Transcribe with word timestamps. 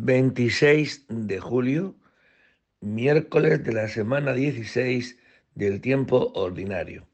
26 0.00 1.04
de 1.08 1.38
julio, 1.38 1.94
miércoles 2.80 3.62
de 3.62 3.72
la 3.74 3.88
semana 3.88 4.32
16 4.32 5.18
del 5.54 5.82
tiempo 5.82 6.32
ordinario. 6.34 7.06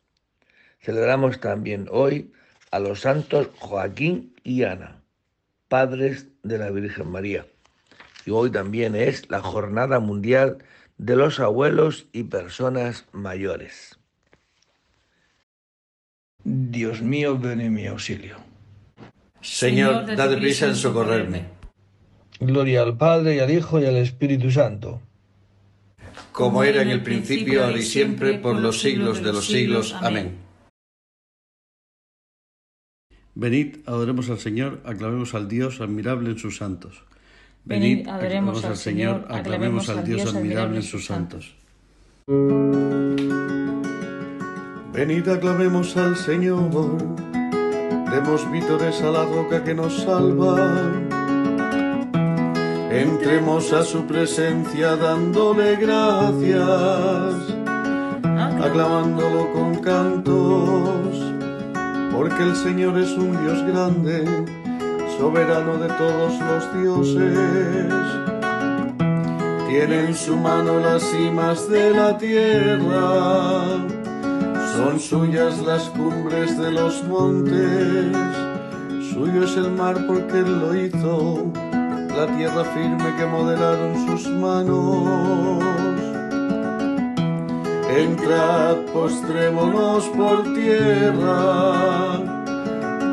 Celebramos 0.81 1.41
también 1.41 1.89
hoy 1.91 2.33
a 2.71 2.79
los 2.79 3.01
santos 3.01 3.49
Joaquín 3.59 4.35
y 4.45 4.63
Ana, 4.63 5.03
padres 5.67 6.29
de 6.45 6.59
la 6.59 6.71
Virgen 6.71 7.11
María. 7.11 7.47
Y 8.25 8.31
hoy 8.31 8.51
también 8.51 8.95
es 8.95 9.29
la 9.29 9.41
Jornada 9.41 9.99
Mundial 9.99 10.59
de 10.99 11.17
los 11.17 11.41
Abuelos 11.41 12.07
y 12.13 12.25
Personas 12.25 13.07
Mayores. 13.11 13.99
Dios 16.45 17.03
mío, 17.03 17.37
ven 17.37 17.61
en 17.61 17.75
mi 17.75 17.89
auxilio. 17.89 18.37
Señor, 19.41 20.15
dad 20.15 20.39
prisa 20.39 20.67
en 20.67 20.77
socorrerme. 20.77 21.58
Gloria 22.41 22.83
al 22.83 22.97
Padre 22.97 23.37
y 23.37 23.39
al 23.41 23.51
Hijo 23.51 23.81
y 23.81 23.87
al 23.87 23.97
Espíritu 23.97 24.51
Santo. 24.51 25.01
Como 26.33 26.63
era 26.63 26.83
en 26.83 26.91
el 26.91 27.03
principio, 27.03 27.65
ahora 27.65 27.79
y 27.79 27.83
siempre, 27.83 28.35
por 28.39 28.57
los 28.57 28.81
siglos 28.81 29.23
de 29.23 29.33
los 29.33 29.47
siglos. 29.47 29.95
Amén. 30.01 30.37
Venid, 33.35 33.77
adoremos 33.87 34.31
al 34.31 34.39
Señor, 34.39 34.81
aclamemos 34.85 35.35
al 35.35 35.49
Dios 35.49 35.81
admirable 35.81 36.31
en 36.31 36.39
sus 36.39 36.57
santos. 36.57 37.05
Venid, 37.65 38.09
adoremos 38.09 38.65
al 38.65 38.77
Señor, 38.77 39.27
aclamemos 39.31 39.89
al 39.89 40.05
Dios 40.05 40.35
admirable 40.35 40.77
en 40.77 40.83
sus 40.83 41.07
santos. 41.07 41.55
Venid, 44.93 45.29
aclamemos 45.29 45.97
al 45.97 46.17
Señor, 46.17 46.71
demos 48.11 48.51
vítores 48.51 49.03
a 49.03 49.11
la 49.11 49.25
roca 49.25 49.63
que 49.63 49.75
nos 49.75 50.03
salva. 50.03 51.18
Entremos 52.91 53.71
a 53.75 53.85
su 53.85 54.07
presencia 54.07 54.97
dándole 54.97 55.77
gracias, 55.77 57.35
aclamándolo 58.63 59.53
con 59.53 59.75
cantos, 59.75 61.35
porque 62.11 62.43
el 62.45 62.57
Señor 62.57 62.99
es 62.99 63.11
un 63.11 63.33
Dios 63.43 63.63
grande, 63.67 64.25
soberano 65.19 65.77
de 65.77 65.89
todos 65.89 66.33
los 66.41 66.83
dioses. 66.83 67.39
Tiene 69.69 70.07
en 70.07 70.15
su 70.15 70.35
mano 70.39 70.81
las 70.81 71.03
cimas 71.03 71.69
de 71.69 71.91
la 71.91 72.17
tierra, 72.17 73.65
son 74.79 74.99
suyas 74.99 75.59
las 75.59 75.91
cumbres 75.91 76.59
de 76.59 76.73
los 76.73 77.05
montes, 77.05 78.17
suyo 79.13 79.45
es 79.45 79.57
el 79.59 79.73
mar 79.73 80.07
porque 80.07 80.39
Él 80.39 80.59
lo 80.61 80.75
hizo 80.75 81.68
la 82.19 82.27
tierra 82.37 82.65
firme 82.65 83.15
que 83.17 83.27
modelaron 83.27 83.95
sus 84.05 84.29
manos. 84.29 85.63
Entrad, 87.97 88.79
postrémonos 88.93 90.09
por 90.09 90.43
tierra, 90.53 92.19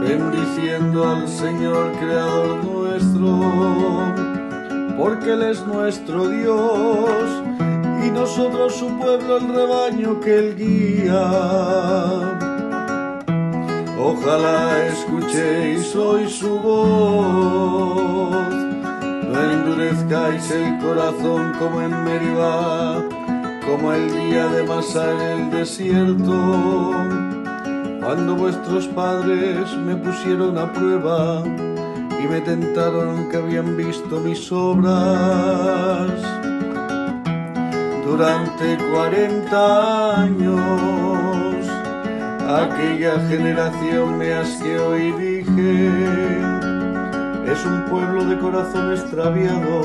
bendiciendo 0.01 1.07
al 1.07 1.27
Señor 1.27 1.91
Creador 1.99 2.63
nuestro, 2.63 3.41
porque 4.97 5.33
Él 5.33 5.43
es 5.51 5.63
nuestro 5.67 6.27
Dios 6.27 7.43
y 8.07 8.09
nosotros 8.09 8.73
su 8.73 8.87
pueblo, 8.97 9.37
el 9.37 9.53
rebaño 9.53 10.19
que 10.19 10.39
Él 10.39 10.55
guía. 10.55 11.29
Ojalá 13.99 14.87
escuchéis 14.87 15.95
hoy 15.95 16.27
su 16.27 16.59
voz 16.59 18.64
endurezcáis 19.43 20.51
el 20.51 20.77
corazón 20.79 21.53
como 21.59 21.81
en 21.81 22.03
Meribá, 22.03 23.03
como 23.65 23.91
el 23.93 24.11
día 24.11 24.47
de 24.47 24.63
Masá 24.63 25.11
en 25.11 25.21
el 25.21 25.51
desierto, 25.51 26.93
cuando 28.01 28.35
vuestros 28.35 28.87
padres 28.89 29.75
me 29.77 29.95
pusieron 29.95 30.57
a 30.57 30.71
prueba 30.71 31.43
y 31.45 32.27
me 32.27 32.41
tentaron 32.41 33.29
que 33.29 33.37
habían 33.37 33.75
visto 33.75 34.19
mis 34.19 34.51
obras. 34.51 36.11
Durante 38.05 38.77
cuarenta 38.93 40.21
años, 40.21 41.67
aquella 42.47 43.19
generación 43.27 44.17
me 44.17 44.33
asqueó 44.33 44.97
y 44.97 45.11
dije, 45.13 45.91
es 47.47 47.65
un 47.65 47.85
pueblo 47.85 48.25
de 48.25 48.37
corazón 48.39 48.91
extraviado 48.91 49.81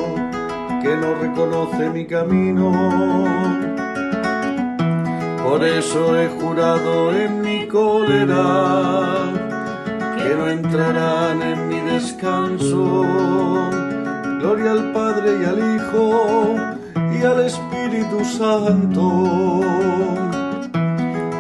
que 0.83 0.97
no 0.97 1.15
reconoce 1.15 1.91
mi 1.91 2.07
camino. 2.07 2.73
Por 5.45 5.65
eso 5.65 6.19
he 6.19 6.29
jurado 6.29 7.15
en 7.15 7.43
mi 7.43 7.67
cólera 7.67 9.33
que 10.17 10.35
no 10.35 10.49
entrarán 10.49 11.43
en 11.43 11.69
mi 11.69 11.81
descanso. 11.81 13.05
Gloria 14.39 14.73
al 14.73 14.93
Padre 14.93 15.39
y 15.41 15.45
al 15.45 15.59
Hijo 15.77 16.57
y 17.13 17.25
al 17.25 17.41
Espíritu 17.41 18.25
Santo, 18.25 19.61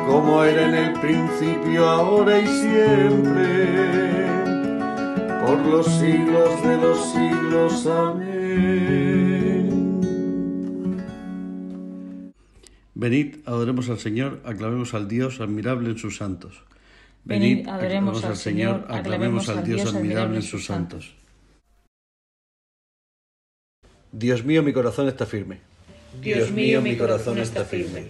como 0.06 0.44
era 0.44 0.68
en 0.68 0.74
el 0.74 0.92
principio, 1.00 1.88
ahora 1.88 2.38
y 2.38 2.46
siempre 2.46 4.39
por 5.50 5.66
los 5.66 5.86
siglos 5.86 6.62
de 6.62 6.76
los 6.76 7.12
siglos. 7.12 7.86
Amén. 7.86 8.40
Venid, 12.94 13.36
adoremos 13.46 13.88
al 13.88 13.98
Señor, 13.98 14.40
aclamemos 14.44 14.94
al 14.94 15.08
Dios 15.08 15.40
admirable 15.40 15.90
en 15.90 15.98
sus 15.98 16.18
santos. 16.18 16.62
Venid, 17.24 17.66
adoremos 17.68 18.22
al 18.24 18.36
Señor, 18.36 18.86
aclamemos 18.88 19.48
al 19.48 19.64
Dios 19.64 19.92
admirable 19.92 20.36
en 20.36 20.42
sus 20.42 20.66
santos. 20.66 21.14
Dios 24.12 24.44
mío, 24.44 24.62
mi 24.62 24.72
corazón 24.72 25.08
está 25.08 25.26
firme. 25.26 25.58
Dios 26.20 26.50
mío, 26.52 26.80
mi 26.80 26.96
corazón 26.96 27.38
está 27.38 27.64
firme. 27.64 28.06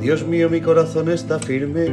Dios 0.00 0.26
mío, 0.26 0.48
mi 0.48 0.62
corazón 0.62 1.10
está 1.10 1.38
firme, 1.38 1.88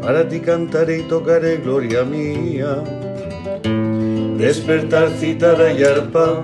para 0.00 0.26
ti 0.26 0.40
cantaré 0.40 1.00
y 1.00 1.02
tocaré 1.02 1.58
gloria 1.58 2.04
mía. 2.04 2.82
Despertar, 4.38 5.10
citaré 5.10 5.78
y 5.78 5.84
arpa, 5.84 6.42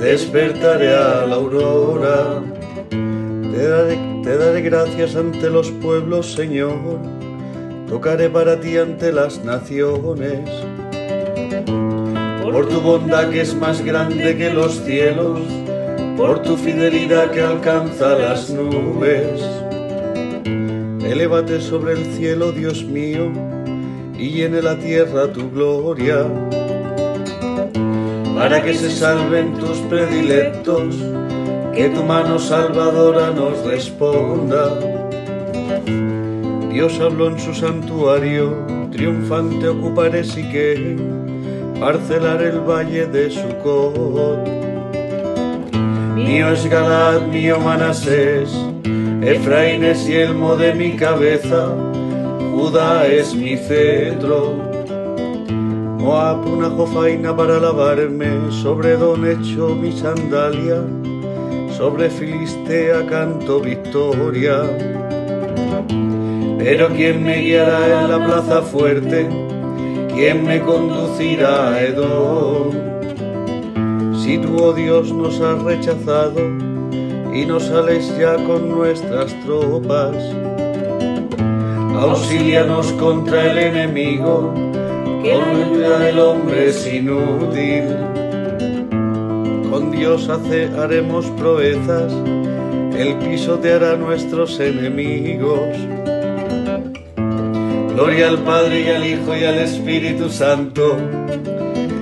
despertaré 0.00 0.94
a 0.94 1.26
la 1.26 1.34
aurora. 1.34 2.42
Te 2.90 3.68
daré, 3.68 3.98
te 4.22 4.38
daré 4.38 4.62
gracias 4.62 5.16
ante 5.16 5.50
los 5.50 5.72
pueblos, 5.72 6.32
Señor, 6.32 7.00
tocaré 7.88 8.30
para 8.30 8.60
ti 8.60 8.78
ante 8.78 9.12
las 9.12 9.44
naciones. 9.44 10.48
Por 12.40 12.68
tu 12.68 12.80
bondad 12.80 13.30
que 13.30 13.40
es 13.40 13.52
más 13.56 13.84
grande 13.84 14.36
que 14.36 14.50
los 14.50 14.80
cielos, 14.84 15.40
por 16.16 16.40
tu 16.42 16.56
fidelidad 16.56 17.32
que 17.32 17.40
alcanza 17.40 18.16
las 18.16 18.48
nubes. 18.50 19.67
Elévate 21.08 21.60
sobre 21.62 21.94
el 21.94 22.04
cielo, 22.16 22.52
Dios 22.52 22.84
mío, 22.84 23.32
y 24.18 24.28
llene 24.28 24.60
la 24.60 24.78
tierra 24.78 25.32
tu 25.32 25.50
gloria, 25.50 26.26
para 28.36 28.62
que 28.62 28.74
se 28.74 28.90
salven 28.90 29.54
tus 29.54 29.78
predilectos, 29.88 30.96
que 31.74 31.88
tu 31.88 32.04
mano 32.04 32.38
salvadora 32.38 33.30
nos 33.30 33.64
responda. 33.64 34.78
Dios 36.70 37.00
habló 37.00 37.28
en 37.28 37.38
su 37.38 37.54
santuario, 37.54 38.52
triunfante 38.92 39.66
ocuparé 39.66 40.22
que 40.22 40.96
parcelar 41.80 42.42
el 42.42 42.60
valle 42.60 43.06
de 43.06 43.30
Sucot. 43.30 44.46
Mío 46.16 46.50
es 46.50 46.68
Galad, 46.68 47.22
mío 47.22 47.58
Manasés, 47.60 48.50
Efraín 49.28 49.84
es 49.84 50.06
yelmo 50.06 50.56
de 50.56 50.72
mi 50.72 50.96
cabeza, 50.96 51.68
Judá 52.50 53.06
es 53.06 53.34
mi 53.34 53.58
cetro. 53.58 54.54
Moab 55.98 56.46
una 56.46 56.70
jofaina 56.70 57.36
para 57.36 57.60
lavarme, 57.60 58.50
sobre 58.50 58.96
don 58.96 59.26
hecho 59.26 59.74
mi 59.74 59.92
sandalia, 59.92 60.82
sobre 61.76 62.08
Filistea 62.08 63.04
canto 63.04 63.60
victoria. 63.60 64.62
Pero 66.58 66.88
¿quién 66.96 67.22
me 67.22 67.42
guiará 67.42 68.00
en 68.00 68.10
la 68.10 68.24
plaza 68.24 68.62
fuerte? 68.62 69.28
¿Quién 70.14 70.42
me 70.42 70.58
conducirá 70.62 71.74
a 71.74 71.82
Edom? 71.82 72.70
Si 74.22 74.38
tú, 74.38 74.56
oh 74.58 74.72
Dios, 74.72 75.12
nos 75.12 75.38
has 75.42 75.62
rechazado, 75.64 76.67
y 77.38 77.46
no 77.46 77.60
sales 77.60 78.12
ya 78.18 78.34
con 78.34 78.68
nuestras 78.68 79.32
tropas. 79.44 80.16
Auxílianos 81.94 82.90
contra 82.94 83.52
el 83.52 83.58
enemigo, 83.58 84.52
que 85.22 85.36
la 85.36 85.46
ayuda 85.46 85.98
del 86.00 86.18
hombre 86.18 86.68
es 86.70 86.92
inútil. 86.92 87.84
Con 89.70 89.92
Dios 89.92 90.28
hace, 90.28 90.66
haremos 90.76 91.26
proezas, 91.42 92.12
Él 92.96 93.16
pisoteará 93.24 93.96
nuestros 93.96 94.58
enemigos. 94.58 95.76
Gloria 97.94 98.28
al 98.28 98.38
Padre 98.38 98.80
y 98.80 98.88
al 98.88 99.06
Hijo 99.06 99.36
y 99.36 99.44
al 99.44 99.58
Espíritu 99.58 100.28
Santo, 100.28 100.96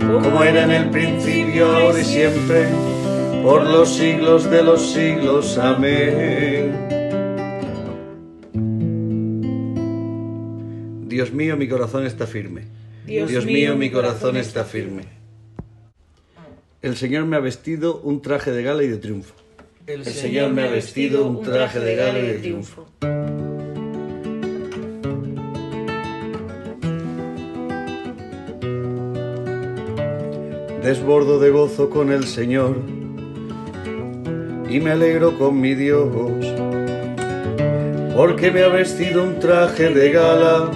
como 0.00 0.42
era 0.42 0.64
en 0.64 0.70
el 0.70 0.90
principio, 0.90 1.66
ahora 1.66 2.00
y 2.00 2.04
siempre, 2.04 2.68
por 3.46 3.64
los 3.64 3.94
siglos 3.94 4.50
de 4.50 4.64
los 4.64 4.90
siglos. 4.90 5.56
Amén. 5.56 6.72
Dios 11.06 11.32
mío, 11.32 11.56
mi 11.56 11.68
corazón 11.68 12.04
está 12.06 12.26
firme. 12.26 12.64
Dios, 13.06 13.46
mío, 13.46 13.76
mi 13.76 13.88
corazón 13.92 14.36
está 14.36 14.64
firme. 14.64 15.04
El 16.82 16.96
Señor 16.96 17.26
me 17.26 17.36
ha 17.36 17.38
vestido 17.38 18.00
un 18.00 18.20
traje 18.20 18.50
de 18.50 18.64
gala 18.64 18.82
y 18.82 18.88
de 18.88 18.96
triunfo. 18.96 19.36
El 19.86 20.04
Señor 20.04 20.52
me 20.52 20.64
ha 20.64 20.68
vestido 20.68 21.24
un 21.24 21.42
traje 21.42 21.78
de 21.78 21.94
gala 21.94 22.18
y 22.18 22.26
de 22.26 22.38
triunfo. 22.40 22.88
Desbordo 30.82 31.38
de 31.38 31.50
gozo 31.50 31.90
con 31.90 32.10
el 32.10 32.24
Señor 32.24 32.95
y 34.68 34.80
me 34.80 34.90
alegro 34.90 35.38
con 35.38 35.60
mi 35.60 35.74
Dios, 35.74 36.08
porque 38.16 38.50
me 38.50 38.62
ha 38.62 38.68
vestido 38.68 39.22
un 39.22 39.38
traje 39.38 39.90
de 39.90 40.10
gala 40.10 40.70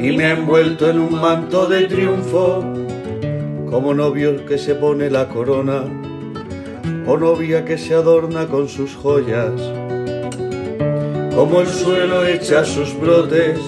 y 0.00 0.16
me 0.16 0.24
ha 0.26 0.32
envuelto 0.32 0.90
en 0.90 0.98
un 0.98 1.20
manto 1.20 1.66
de 1.66 1.86
triunfo, 1.86 2.64
como 3.70 3.94
novio 3.94 4.44
que 4.46 4.58
se 4.58 4.74
pone 4.74 5.10
la 5.10 5.28
corona 5.28 5.84
o 7.06 7.16
novia 7.16 7.64
que 7.64 7.78
se 7.78 7.94
adorna 7.94 8.46
con 8.46 8.68
sus 8.68 8.94
joyas, 8.96 9.52
como 11.34 11.60
el 11.60 11.68
suelo 11.68 12.26
echa 12.26 12.64
sus 12.64 12.98
brotes, 12.98 13.58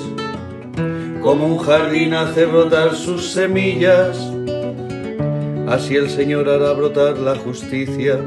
como 1.22 1.46
un 1.46 1.58
jardín 1.58 2.14
hace 2.14 2.46
brotar 2.46 2.94
sus 2.94 3.30
semillas, 3.30 4.18
así 5.68 5.96
el 5.96 6.10
Señor 6.10 6.48
hará 6.48 6.72
brotar 6.72 7.18
la 7.18 7.36
justicia 7.36 8.18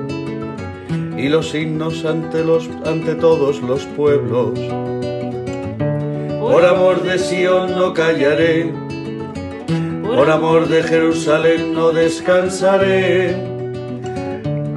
y 1.17 1.29
los 1.29 1.53
himnos 1.55 2.05
ante, 2.05 2.43
los, 2.43 2.69
ante 2.85 3.15
todos 3.15 3.61
los 3.61 3.85
pueblos 3.85 4.59
por 6.57 6.65
amor 6.65 7.03
de 7.03 7.19
Sion 7.19 7.75
no 7.75 7.93
callaré, 7.93 8.71
por 10.01 10.31
amor 10.31 10.67
de 10.67 10.81
Jerusalén 10.81 11.73
no 11.73 11.91
descansaré, 11.91 13.35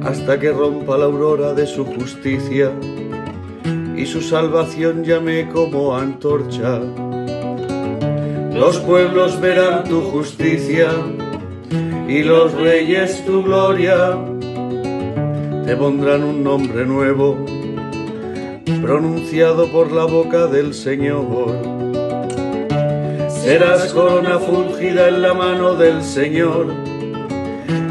hasta 0.03 0.37
que 0.37 0.51
rompa 0.51 0.97
la 0.97 1.05
aurora 1.05 1.53
de 1.53 1.65
su 1.65 1.85
justicia 1.85 2.71
y 3.95 4.05
su 4.05 4.21
salvación 4.21 5.03
llame 5.03 5.49
como 5.49 5.95
antorcha. 5.95 6.79
Los 8.53 8.77
pueblos 8.79 9.39
verán 9.39 9.85
tu 9.85 10.01
justicia 10.01 10.91
y 12.07 12.21
los 12.21 12.51
reyes 12.53 13.25
tu 13.25 13.43
gloria, 13.43 14.19
te 15.71 15.77
pondrán 15.77 16.21
un 16.21 16.43
nombre 16.43 16.85
nuevo 16.85 17.45
pronunciado 18.81 19.71
por 19.71 19.89
la 19.89 20.03
boca 20.03 20.47
del 20.47 20.73
Señor. 20.73 21.55
Serás 23.29 23.93
corona 23.93 24.37
fungida 24.37 25.07
en 25.07 25.21
la 25.21 25.33
mano 25.33 25.75
del 25.75 26.03
Señor 26.03 26.73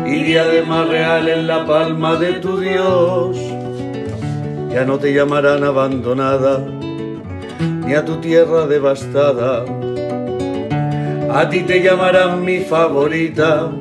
y 0.04 0.24
diadema 0.24 0.84
real 0.84 1.26
en 1.26 1.46
la 1.46 1.64
palma 1.64 2.16
de 2.16 2.34
tu 2.34 2.60
Dios. 2.60 3.38
Ya 4.74 4.84
no 4.84 4.98
te 4.98 5.14
llamarán 5.14 5.64
abandonada 5.64 6.62
ni 7.86 7.94
a 7.94 8.04
tu 8.04 8.16
tierra 8.16 8.66
devastada. 8.66 9.64
A 11.32 11.48
ti 11.48 11.62
te 11.62 11.82
llamarán 11.82 12.44
mi 12.44 12.58
favorita 12.58 13.72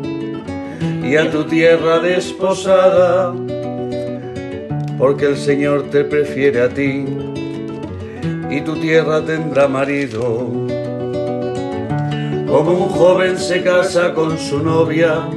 y 1.03 1.17
a 1.17 1.29
tu 1.29 1.43
tierra 1.43 1.99
desposada 1.99 3.33
porque 4.99 5.27
el 5.27 5.37
Señor 5.37 5.89
te 5.89 6.03
prefiere 6.03 6.61
a 6.61 6.69
ti 6.69 7.05
y 8.51 8.61
tu 8.61 8.75
tierra 8.75 9.23
tendrá 9.23 9.69
marido. 9.69 10.45
Como 12.47 12.71
un 12.71 12.89
joven 12.89 13.37
se 13.37 13.63
casa 13.63 14.13
con 14.13 14.37
su 14.37 14.61
novia, 14.61 15.29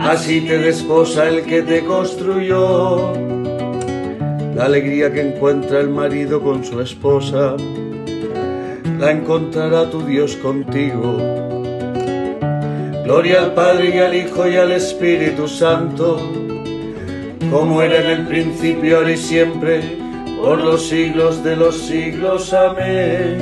así 0.00 0.42
te 0.42 0.58
desposa 0.58 1.28
el 1.28 1.42
que 1.44 1.62
te 1.62 1.84
construyó. 1.84 3.14
La 4.54 4.66
alegría 4.66 5.10
que 5.10 5.22
encuentra 5.22 5.80
el 5.80 5.88
marido 5.88 6.42
con 6.42 6.64
su 6.64 6.80
esposa, 6.80 7.56
la 8.98 9.10
encontrará 9.10 9.88
tu 9.90 10.02
Dios 10.02 10.36
contigo. 10.36 11.16
Gloria 13.04 13.42
al 13.42 13.54
Padre 13.54 13.96
y 13.96 13.98
al 13.98 14.14
Hijo 14.14 14.46
y 14.46 14.56
al 14.56 14.72
Espíritu 14.72 15.48
Santo 15.48 16.43
como 17.54 17.80
era 17.82 18.00
en 18.00 18.10
el 18.18 18.26
principio, 18.26 18.96
ahora 18.96 19.12
y 19.12 19.16
siempre, 19.16 19.80
por 20.42 20.58
los 20.58 20.88
siglos 20.88 21.44
de 21.44 21.54
los 21.54 21.78
siglos. 21.78 22.52
Amén. 22.52 23.38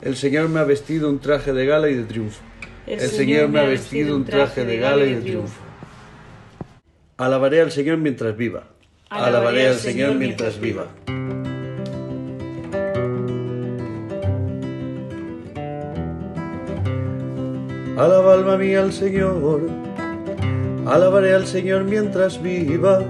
El 0.00 0.14
Señor 0.14 0.48
me 0.48 0.60
ha 0.60 0.62
vestido 0.62 1.10
un 1.10 1.18
traje 1.18 1.52
de 1.52 1.66
gala 1.66 1.88
y 1.88 1.94
de 1.94 2.04
triunfo. 2.04 2.40
El, 2.86 3.00
Señor 3.00 3.48
me 3.48 3.58
ha 3.58 3.64
vestido 3.64 4.14
un 4.14 4.24
traje 4.24 4.64
de 4.64 4.76
gala 4.76 5.04
y 5.04 5.14
de 5.14 5.20
triunfo. 5.22 5.60
Alabaré 7.16 7.62
al 7.62 7.72
Señor 7.72 7.96
mientras 7.96 8.36
viva. 8.36 8.68
Alabaré 9.10 9.66
al 9.66 9.78
Señor 9.78 10.14
mientras 10.14 10.60
viva. 10.60 10.86
Alaba 17.98 18.34
alma 18.34 18.56
mía 18.56 18.82
al 18.82 18.92
Señor 18.92 19.85
Alabaré 20.86 21.34
al 21.34 21.48
Señor 21.48 21.82
mientras 21.82 22.40
viva, 22.40 23.02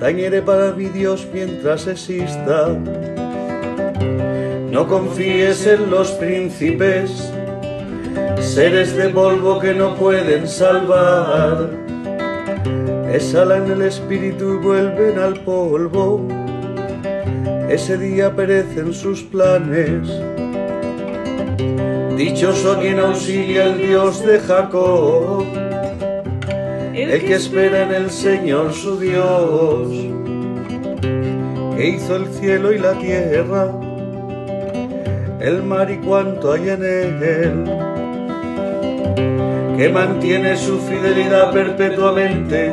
tañeré 0.00 0.40
para 0.40 0.72
mi 0.72 0.86
Dios 0.86 1.28
mientras 1.30 1.86
exista. 1.86 2.68
No 4.70 4.88
confíes 4.88 5.66
en 5.66 5.90
los 5.90 6.10
príncipes, 6.12 7.30
seres 8.40 8.96
de 8.96 9.10
polvo 9.10 9.58
que 9.58 9.74
no 9.74 9.94
pueden 9.96 10.48
salvar. 10.48 11.68
Exhalan 13.12 13.70
el 13.70 13.82
espíritu 13.82 14.54
y 14.54 14.56
vuelven 14.56 15.18
al 15.18 15.34
polvo. 15.40 16.26
Ese 17.68 17.98
día 17.98 18.34
perecen 18.34 18.94
sus 18.94 19.22
planes. 19.22 20.08
Dichoso 22.16 22.78
quien 22.80 23.00
auxilia 23.00 23.64
el 23.64 23.86
Dios 23.86 24.24
de 24.24 24.40
Jacob 24.40 25.57
el 27.02 27.24
que 27.24 27.34
espera 27.34 27.84
en 27.84 27.94
el 27.94 28.10
Señor 28.10 28.72
su 28.72 28.98
Dios, 28.98 29.88
que 31.76 31.88
hizo 31.88 32.16
el 32.16 32.26
cielo 32.26 32.72
y 32.72 32.78
la 32.78 32.94
tierra, 32.94 33.72
el 35.40 35.62
mar 35.62 35.90
y 35.90 35.98
cuanto 35.98 36.52
hay 36.52 36.70
en 36.70 36.82
él, 36.82 37.64
que 39.76 39.88
mantiene 39.90 40.56
su 40.56 40.80
fidelidad 40.80 41.52
perpetuamente, 41.52 42.72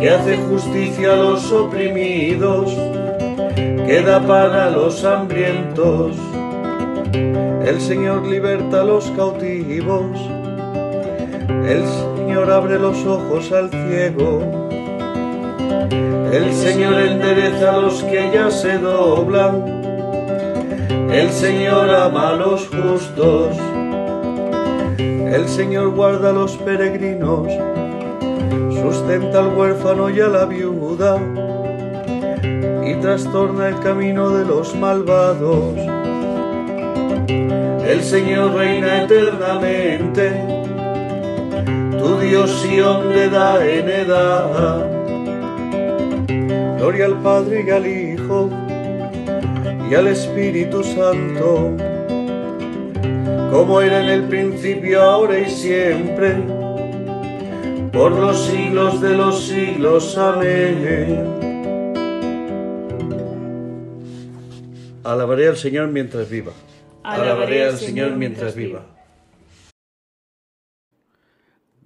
que 0.00 0.10
hace 0.10 0.38
justicia 0.48 1.12
a 1.12 1.16
los 1.16 1.52
oprimidos, 1.52 2.74
que 3.86 4.02
da 4.02 4.26
pan 4.26 4.52
a 4.52 4.70
los 4.70 5.04
hambrientos. 5.04 6.16
El 7.64 7.80
Señor 7.80 8.26
liberta 8.26 8.80
a 8.80 8.84
los 8.84 9.10
cautivos. 9.10 10.18
El 11.68 11.82
Señor 12.36 12.52
abre 12.52 12.78
los 12.78 13.06
ojos 13.06 13.50
al 13.50 13.70
ciego. 13.70 14.42
El 16.30 16.52
Señor 16.52 17.00
endereza 17.00 17.72
a 17.72 17.78
los 17.78 18.04
que 18.04 18.30
ya 18.30 18.50
se 18.50 18.76
doblan. 18.76 19.64
El 21.10 21.30
Señor 21.30 21.88
ama 21.88 22.32
a 22.32 22.36
los 22.36 22.68
justos. 22.68 23.56
El 24.98 25.48
Señor 25.48 25.94
guarda 25.94 26.28
a 26.28 26.32
los 26.34 26.58
peregrinos. 26.58 27.48
Sustenta 28.82 29.38
al 29.38 29.56
huérfano 29.56 30.10
y 30.10 30.20
a 30.20 30.28
la 30.28 30.44
viuda. 30.44 31.18
Y 32.84 32.96
trastorna 32.96 33.68
el 33.68 33.80
camino 33.80 34.28
de 34.28 34.44
los 34.44 34.76
malvados. 34.76 35.74
El 37.88 38.02
Señor 38.02 38.52
reina 38.52 39.04
eternamente 39.04 40.55
Dios 42.28 42.50
Sion 42.62 43.14
le 43.14 43.28
da 43.28 43.64
en 43.64 43.88
edad. 43.88 44.84
Gloria 46.76 47.06
al 47.06 47.22
Padre 47.22 47.64
y 47.66 47.70
al 47.70 47.86
Hijo 47.86 48.50
y 49.88 49.94
al 49.94 50.08
Espíritu 50.08 50.82
Santo, 50.82 51.76
como 53.52 53.80
era 53.80 54.02
en 54.02 54.08
el 54.08 54.22
principio, 54.24 55.02
ahora 55.02 55.38
y 55.38 55.48
siempre, 55.48 56.34
por 57.92 58.10
los 58.10 58.44
siglos 58.46 59.00
de 59.00 59.16
los 59.16 59.44
siglos. 59.46 60.18
Amén. 60.18 61.36
Alabaré 65.04 65.48
al 65.48 65.56
Señor 65.56 65.88
mientras 65.88 66.28
viva. 66.28 66.52
Alabaré 67.04 67.66
al 67.66 67.76
Señor 67.76 68.16
mientras 68.16 68.56
viva. 68.56 68.95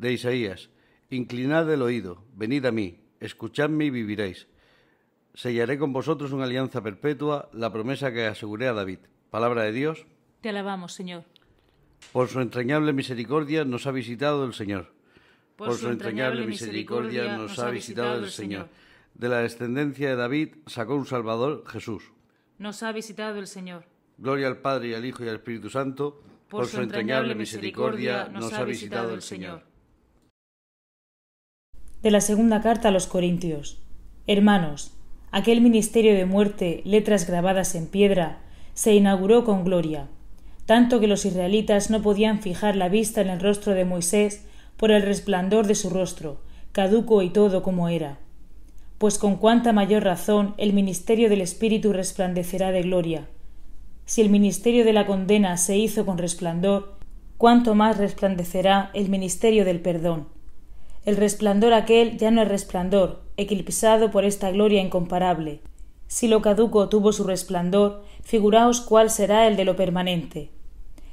De 0.01 0.15
Isaías, 0.15 0.71
inclinad 1.11 1.71
el 1.71 1.83
oído, 1.83 2.25
venid 2.35 2.65
a 2.65 2.73
mí, 2.73 3.01
escuchadme 3.21 3.85
y 3.85 3.91
viviréis. 3.91 4.49
Sellaré 5.35 5.79
con 5.79 5.93
vosotros 5.93 6.33
una 6.33 6.45
alianza 6.45 6.83
perpetua, 6.83 7.51
la 7.53 7.71
promesa 7.71 8.11
que 8.11 8.25
aseguré 8.25 8.67
a 8.67 8.73
David. 8.73 9.01
Palabra 9.29 9.65
de 9.65 9.73
Dios. 9.73 10.07
Te 10.41 10.49
alabamos, 10.49 10.95
Señor. 10.95 11.25
Por 12.13 12.29
su 12.29 12.41
entrañable 12.41 12.95
misericordia 12.95 13.67
nos 13.67 13.87
ha 13.87 13.91
visitado 13.91 14.47
el 14.47 14.55
Señor. 14.55 14.91
Por, 15.57 15.75
su 15.75 15.91
entrañable 15.91 16.47
misericordia 16.47 17.37
nos 17.37 17.59
ha 17.59 17.69
visitado 17.69 18.25
el 18.25 18.31
Señor. 18.31 18.71
De 19.13 19.29
la 19.29 19.41
descendencia 19.41 20.09
de 20.09 20.17
David 20.17 20.55
sacó 20.65 20.95
un 20.95 21.05
Salvador, 21.05 21.65
Jesús. 21.67 22.11
Nos 22.57 22.83
ha 22.83 22.93
visitado 22.93 23.39
el 23.39 23.47
Señor. 23.47 23.85
Gloria 24.17 24.47
al 24.47 24.63
Padre 24.63 24.89
y 24.89 24.95
al 24.95 25.05
Hijo 25.05 25.27
y 25.27 25.29
al 25.29 25.35
Espíritu 25.35 25.69
Santo. 25.69 26.23
Por, 26.49 26.67
su 26.67 26.81
entrañable 26.81 27.35
misericordia 27.35 28.31
nos 28.31 28.51
ha 28.55 28.65
visitado 28.65 29.13
el 29.13 29.21
Señor. 29.21 29.69
De 32.03 32.11
la 32.11 32.23
segunda 32.23 32.63
carta 32.63 32.89
a 32.89 32.93
los 32.93 33.07
Corintios. 33.07 33.77
Hermanos, 34.27 34.93
aquel 35.33 35.61
ministerio 35.61 36.15
de 36.15 36.25
muerte, 36.25 36.81
letras 36.87 37.27
grabadas 37.27 37.75
en 37.75 37.87
piedra, 37.87 38.39
se 38.73 38.95
inauguró 38.95 39.45
con 39.45 39.65
gloria, 39.65 40.09
tanto 40.65 40.99
que 40.99 41.07
los 41.07 41.27
israelitas 41.27 41.91
no 41.91 42.01
podían 42.01 42.41
fijar 42.41 42.75
la 42.75 42.89
vista 42.89 43.21
en 43.21 43.29
el 43.29 43.39
rostro 43.39 43.75
de 43.75 43.85
Moisés 43.85 44.47
por 44.79 44.91
el 44.91 45.03
resplandor 45.03 45.67
de 45.67 45.75
su 45.75 45.91
rostro, 45.91 46.41
caduco 46.73 47.21
y 47.21 47.29
todo 47.29 47.63
como 47.63 47.91
era. 47.91 48.19
Pues 48.97 49.19
con 49.19 49.37
cuánta 49.37 49.75
mayor 49.75 50.03
razón 50.03 50.55
el 50.57 50.73
ministerio 50.73 51.29
del 51.29 51.43
Espíritu 51.43 51.93
resplandecerá 51.93 52.73
de 52.73 52.81
gloria. 52.81 53.29
Si 54.07 54.23
el 54.23 54.31
ministerio 54.31 54.87
de 54.87 54.95
la 54.95 55.05
condena 55.05 55.59
se 55.59 55.77
hizo 55.77 56.07
con 56.07 56.17
resplandor, 56.17 56.95
cuánto 57.37 57.75
más 57.75 57.99
resplandecerá 57.99 58.91
el 58.95 59.11
ministerio 59.11 59.67
del 59.67 59.81
perdón 59.81 60.40
el 61.07 61.17
resplandor 61.17 61.73
aquel 61.73 62.19
ya 62.19 62.31
no 62.31 62.43
es 62.43 62.49
resplandor, 62.49 63.23
eclipsado 63.39 64.11
por 64.11 64.27
esta 64.27 64.51
gloria 64.51 64.83
incomparable. 64.83 65.61
Si 66.09 66.29
lo 66.29 66.43
caduco 66.43 66.91
tuvo 66.91 67.13
su 67.13 67.25
resplandor, 67.25 68.05
figuraos 68.23 68.83
cuál 68.83 69.09
será 69.09 69.47
el 69.47 69.57
de 69.57 69.65
lo 69.65 69.77
permanente. 69.77 70.51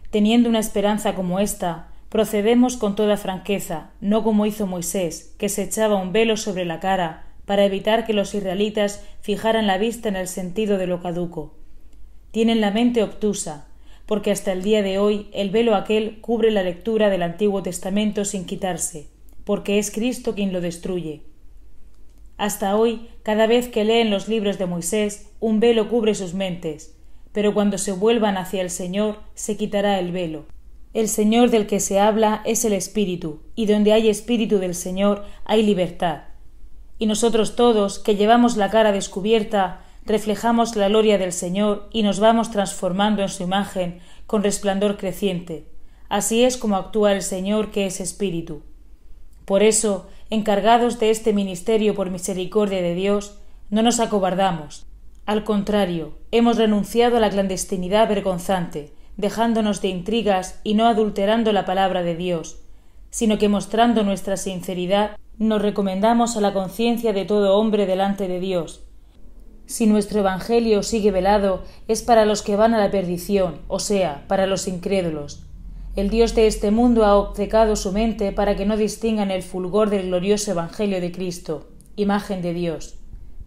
Teniendo 0.09 0.49
una 0.49 0.59
esperanza 0.59 1.15
como 1.15 1.39
esta, 1.39 1.87
procedemos 2.09 2.75
con 2.75 2.95
toda 2.95 3.15
franqueza, 3.15 3.91
no 4.01 4.23
como 4.23 4.45
hizo 4.45 4.67
Moisés, 4.67 5.33
que 5.37 5.47
se 5.47 5.63
echaba 5.63 5.95
un 5.95 6.11
velo 6.11 6.35
sobre 6.35 6.65
la 6.65 6.81
cara 6.81 7.25
para 7.45 7.63
evitar 7.63 8.05
que 8.05 8.13
los 8.13 8.35
israelitas 8.35 9.05
fijaran 9.21 9.67
la 9.67 9.77
vista 9.77 10.09
en 10.09 10.17
el 10.17 10.27
sentido 10.27 10.77
de 10.77 10.87
lo 10.87 11.01
caduco. 11.01 11.55
Tienen 12.31 12.59
la 12.59 12.71
mente 12.71 13.03
obtusa, 13.03 13.67
porque 14.05 14.31
hasta 14.31 14.51
el 14.51 14.63
día 14.63 14.81
de 14.81 14.99
hoy 14.99 15.29
el 15.31 15.49
velo 15.49 15.75
aquel 15.75 16.19
cubre 16.19 16.51
la 16.51 16.63
lectura 16.63 17.09
del 17.09 17.23
Antiguo 17.23 17.63
Testamento 17.63 18.25
sin 18.25 18.45
quitarse 18.45 19.16
porque 19.47 19.79
es 19.79 19.91
Cristo 19.91 20.35
quien 20.35 20.51
lo 20.51 20.59
destruye. 20.59 21.21
Hasta 22.37 22.75
hoy, 22.75 23.07
cada 23.23 23.47
vez 23.47 23.69
que 23.69 23.85
leen 23.85 24.11
los 24.11 24.27
libros 24.27 24.57
de 24.57 24.65
Moisés, 24.65 25.31
un 25.39 25.61
velo 25.61 25.87
cubre 25.87 26.15
sus 26.15 26.33
mentes, 26.33 26.97
pero 27.31 27.53
cuando 27.53 27.77
se 27.77 27.93
vuelvan 27.93 28.35
hacia 28.35 28.61
el 28.61 28.69
Señor, 28.69 29.19
se 29.35 29.55
quitará 29.55 29.99
el 29.99 30.11
velo. 30.11 30.47
El 30.93 31.07
Señor 31.07 31.49
del 31.49 31.65
que 31.65 31.79
se 31.79 31.97
habla 31.97 32.41
es 32.43 32.65
el 32.65 32.73
Espíritu, 32.73 33.39
y 33.55 33.67
donde 33.67 33.93
hay 33.93 34.09
Espíritu 34.09 34.57
del 34.59 34.75
Señor 34.75 35.23
hay 35.45 35.63
libertad. 35.63 36.23
Y 36.99 37.05
nosotros 37.05 37.55
todos, 37.55 37.99
que 37.99 38.17
llevamos 38.17 38.57
la 38.57 38.69
cara 38.69 38.91
descubierta, 38.91 39.79
reflejamos 40.05 40.75
la 40.75 40.89
gloria 40.89 41.17
del 41.17 41.31
Señor 41.31 41.87
y 41.93 42.03
nos 42.03 42.19
vamos 42.19 42.51
transformando 42.51 43.21
en 43.21 43.29
su 43.29 43.43
imagen 43.43 43.99
con 44.25 44.43
resplandor 44.43 44.97
creciente. 44.97 45.69
Así 46.09 46.43
es 46.43 46.57
como 46.57 46.75
actúa 46.75 47.13
el 47.13 47.21
Señor 47.21 47.71
que 47.71 47.85
es 47.85 48.01
Espíritu. 48.01 48.63
Por 49.47 49.63
eso, 49.63 50.07
encargados 50.29 50.99
de 50.99 51.09
este 51.09 51.31
ministerio 51.31 51.95
por 51.95 52.09
misericordia 52.09 52.81
de 52.81 52.93
Dios, 52.95 53.39
no 53.69 53.81
nos 53.81 54.01
acobardamos. 54.01 54.85
Al 55.25 55.45
contrario, 55.45 56.17
hemos 56.31 56.57
renunciado 56.57 57.15
a 57.15 57.21
la 57.21 57.29
clandestinidad 57.29 58.09
vergonzante, 58.09 58.91
dejándonos 59.15 59.81
de 59.81 59.87
intrigas 59.87 60.59
y 60.65 60.73
no 60.73 60.85
adulterando 60.85 61.53
la 61.53 61.63
palabra 61.63 62.03
de 62.03 62.17
Dios, 62.17 62.59
sino 63.09 63.37
que 63.37 63.47
mostrando 63.47 64.03
nuestra 64.03 64.35
sinceridad, 64.35 65.15
nos 65.37 65.61
recomendamos 65.61 66.35
a 66.35 66.41
la 66.41 66.51
conciencia 66.51 67.13
de 67.13 67.23
todo 67.23 67.55
hombre 67.55 67.85
delante 67.85 68.27
de 68.27 68.41
Dios. 68.41 68.83
Si 69.65 69.85
nuestro 69.85 70.19
Evangelio 70.19 70.83
sigue 70.83 71.11
velado, 71.11 71.63
es 71.87 72.01
para 72.01 72.25
los 72.25 72.41
que 72.41 72.57
van 72.57 72.73
a 72.73 72.79
la 72.79 72.91
perdición, 72.91 73.61
o 73.69 73.79
sea, 73.79 74.25
para 74.27 74.45
los 74.45 74.67
incrédulos, 74.67 75.46
el 75.97 76.11
Dios 76.11 76.35
de 76.35 76.45
este 76.45 76.69
mundo 76.69 77.05
ha 77.05 77.15
obcecado 77.15 77.75
su 77.75 77.91
mente 77.91 78.31
para 78.31 78.55
que 78.55 78.67
no 78.67 78.77
distingan 78.77 79.31
el 79.31 79.41
fulgor 79.41 79.89
del 79.89 80.05
glorioso 80.05 80.51
Evangelio 80.51 81.01
de 81.01 81.11
Cristo, 81.11 81.71
imagen 81.95 82.43
de 82.43 82.53
Dios, 82.53 82.99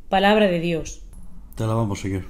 palabra 0.09 0.49
de 0.49 0.59
Dios. 0.59 1.03
Te 1.55 1.63
alabamos, 1.63 2.01
Señor. 2.01 2.25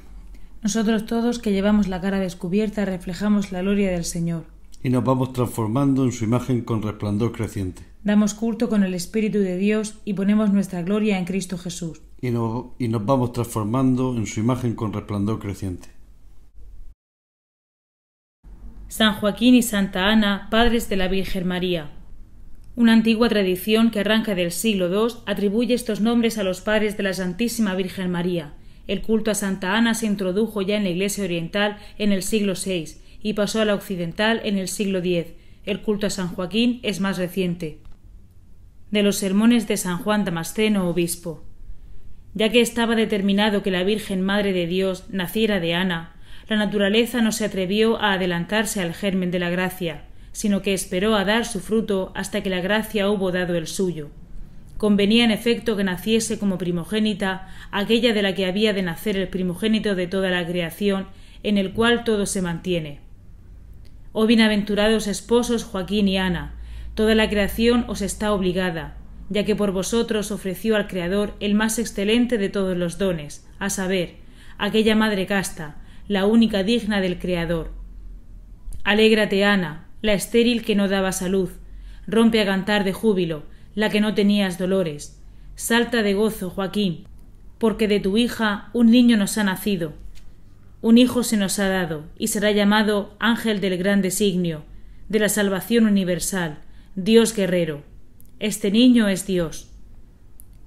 Nosotros 0.63 1.07
todos 1.07 1.39
que 1.39 1.53
llevamos 1.53 1.89
la 1.89 2.03
cara 2.03 2.21
descubierta 2.21 2.85
reflejamos 2.85 3.51
la 3.51 3.63
gloria 3.63 3.91
del 3.91 4.05
Señor. 4.05 4.45
Y 4.83 4.91
nos 4.91 5.05
vamos 5.05 5.33
transformando 5.33 6.05
en 6.05 6.13
su 6.13 6.25
imagen 6.25 6.61
con 6.65 6.83
resplandor 6.83 7.33
creciente. 7.33 7.83
Damos 8.05 8.35
culto 8.35 8.69
con 8.69 8.83
el 8.83 8.93
Espíritu 8.93 9.39
de 9.39 9.57
Dios 9.57 10.01
y 10.05 10.13
ponemos 10.13 10.53
nuestra 10.53 10.83
gloria 10.83 11.19
en 11.19 11.25
Cristo 11.25 11.57
Jesús. 11.57 12.03
Y, 12.21 12.29
y 12.29 12.89
nos 12.89 13.07
vamos 13.07 13.33
transformando 13.33 14.15
en 14.15 14.27
su 14.27 14.41
imagen 14.41 14.75
con 14.75 14.93
resplandor 14.93 15.39
creciente. 15.39 15.89
San 18.91 19.15
Joaquín 19.15 19.55
y 19.55 19.63
Santa 19.63 20.09
Ana, 20.09 20.49
padres 20.51 20.89
de 20.89 20.97
la 20.97 21.07
Virgen 21.07 21.47
María. 21.47 21.93
Una 22.75 22.93
antigua 22.93 23.29
tradición 23.29 23.93
que 23.93 24.01
arranca 24.01 24.35
del 24.35 24.51
siglo 24.51 24.89
II 24.89 25.15
atribuye 25.27 25.75
estos 25.75 26.01
nombres 26.01 26.39
a 26.39 26.43
los 26.43 26.61
padres 26.61 26.97
de 26.97 27.05
la 27.05 27.15
Santísima 27.15 27.77
Virgen 27.77 28.11
María. 28.11 28.55
El 28.89 29.03
culto 29.03 29.31
a 29.31 29.37
Santa 29.37 29.77
Ana 29.77 29.95
se 29.95 30.07
introdujo 30.07 30.61
ya 30.61 30.77
en 30.77 30.83
la 30.83 30.91
Iglesia 30.91 31.23
Oriental 31.23 31.79
en 31.99 32.11
el 32.11 32.25
siglo 32.25 32.55
VI 32.55 32.97
y 33.23 33.35
pasó 33.35 33.61
a 33.61 33.65
la 33.65 33.77
occidental 33.77 34.41
en 34.43 34.59
el 34.59 34.67
siglo 34.67 34.99
X. 34.99 35.35
El 35.65 35.83
culto 35.83 36.09
a 36.09 36.11
San 36.11 36.27
Joaquín 36.27 36.81
es 36.83 36.99
más 36.99 37.17
reciente. 37.17 37.79
De 38.91 39.05
los 39.05 39.15
sermones 39.19 39.69
de 39.69 39.77
San 39.77 39.99
Juan 39.99 40.25
Damasceno, 40.25 40.89
obispo. 40.89 41.45
Ya 42.35 42.49
que 42.49 42.61
estaba 42.61 42.97
determinado 42.97 43.63
que 43.63 43.71
la 43.71 43.85
Virgen 43.85 44.21
Madre 44.21 44.53
de 44.53 44.67
Dios 44.67 45.05
naciera 45.11 45.61
de 45.61 45.75
Ana, 45.75 46.17
la 46.51 46.57
naturaleza 46.57 47.23
no 47.23 47.31
se 47.31 47.45
atrevió 47.45 48.03
a 48.03 48.15
adelantarse 48.15 48.81
al 48.83 48.93
germen 48.93 49.31
de 49.31 49.39
la 49.39 49.51
gracia, 49.51 50.03
sino 50.33 50.63
que 50.63 50.75
esperó 50.75 51.15
a 51.15 51.25
dar 51.25 51.47
su 51.47 51.61
fruto 51.61 52.11
hasta 52.17 52.43
que 52.43 52.51
la 52.51 52.61
gracia 52.61 53.09
hubo 53.09 53.31
dado 53.31 53.55
el 53.55 53.69
suyo. 53.69 54.11
Convenía 54.77 55.25
en 55.25 55.31
efecto 55.31 55.77
que 55.77 55.85
naciese 55.85 56.41
como 56.41 56.59
primogénita 56.59 57.47
aquella 57.71 58.13
de 58.13 58.23
la 58.23 58.35
que 58.35 58.47
había 58.47 58.73
de 58.73 58.83
nacer 58.83 59.17
el 59.17 59.29
primogénito 59.29 59.95
de 59.95 60.09
toda 60.09 60.29
la 60.31 60.45
creación, 60.45 61.07
en 61.45 61.57
el 61.57 61.73
cual 61.73 62.03
todo 62.03 62.27
se 62.27 62.43
mantiene. 62.43 62.99
Oh 64.11 64.27
bienaventurados 64.27 65.07
esposos 65.07 65.63
Joaquín 65.63 66.09
y 66.09 66.19
Ana, 66.19 66.57
toda 66.97 67.15
la 67.15 67.31
creación 67.31 67.85
os 67.87 68.03
está 68.03 68.33
obligada, 68.33 68.97
ya 69.29 69.45
que 69.45 69.55
por 69.55 69.71
vosotros 69.71 70.33
ofreció 70.33 70.75
al 70.75 70.89
Creador 70.89 71.37
el 71.39 71.55
más 71.55 71.79
excelente 71.79 72.39
de 72.39 72.49
todos 72.49 72.77
los 72.77 72.99
dones, 72.99 73.47
a 73.61 73.71
saber, 73.71 74.17
aquella 74.59 74.97
madre 74.97 75.27
casta, 75.27 75.77
la 76.11 76.27
única 76.27 76.65
digna 76.65 77.01
del 77.01 77.21
Creador. 77.21 77.71
Alégrate, 78.83 79.45
Ana, 79.45 79.87
la 80.03 80.13
estéril 80.13 80.65
que 80.65 80.75
no 80.75 80.89
daba 80.89 81.13
salud, 81.13 81.51
rompe 82.05 82.41
a 82.41 82.45
cantar 82.45 82.83
de 82.83 82.93
júbilo, 82.93 83.45
la 83.77 83.91
que 83.91 84.01
no 84.01 84.13
tenías 84.13 84.59
dolores. 84.59 85.23
Salta 85.55 86.03
de 86.03 86.15
gozo, 86.15 86.51
Joaquín, 86.51 87.05
porque 87.59 87.87
de 87.87 88.01
tu 88.01 88.17
hija 88.17 88.71
un 88.73 88.91
niño 88.91 89.17
nos 89.17 89.39
ha 89.39 89.45
nacido. 89.45 89.93
Un 90.83 90.99
hijo 90.99 91.23
se 91.23 91.37
nos 91.37 91.61
ha 91.61 91.69
dado, 91.69 92.07
y 92.19 92.27
será 92.27 92.51
llamado 92.51 93.15
ángel 93.21 93.61
del 93.61 93.79
gran 93.79 94.03
designio, 94.03 94.65
de 95.09 95.21
la 95.21 95.29
salvación 95.29 95.87
universal, 95.87 96.59
Dios 96.97 97.37
guerrero. 97.37 97.85
Este 98.41 98.73
niño 98.73 99.07
es 99.07 99.29
Dios. 99.29 99.71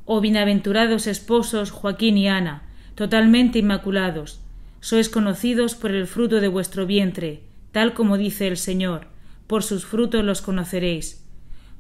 Oh 0.06 0.22
bienaventurados 0.22 1.06
esposos 1.06 1.72
Joaquín 1.72 2.18
y 2.18 2.30
Ana, 2.30 2.70
totalmente 2.96 3.60
inmaculados, 3.60 4.43
sois 4.84 5.08
conocidos 5.08 5.75
por 5.75 5.92
el 5.92 6.08
fruto 6.08 6.42
de 6.42 6.50
vuestro 6.50 6.86
vientre, 6.86 7.40
tal 7.72 7.94
como 7.94 8.18
dice 8.18 8.50
el 8.50 8.58
Señor, 8.58 9.08
por 9.48 9.63
sus 9.63 9.86
frutos 9.86 10.25
los 10.25 10.42
conoceréis. 10.42 11.25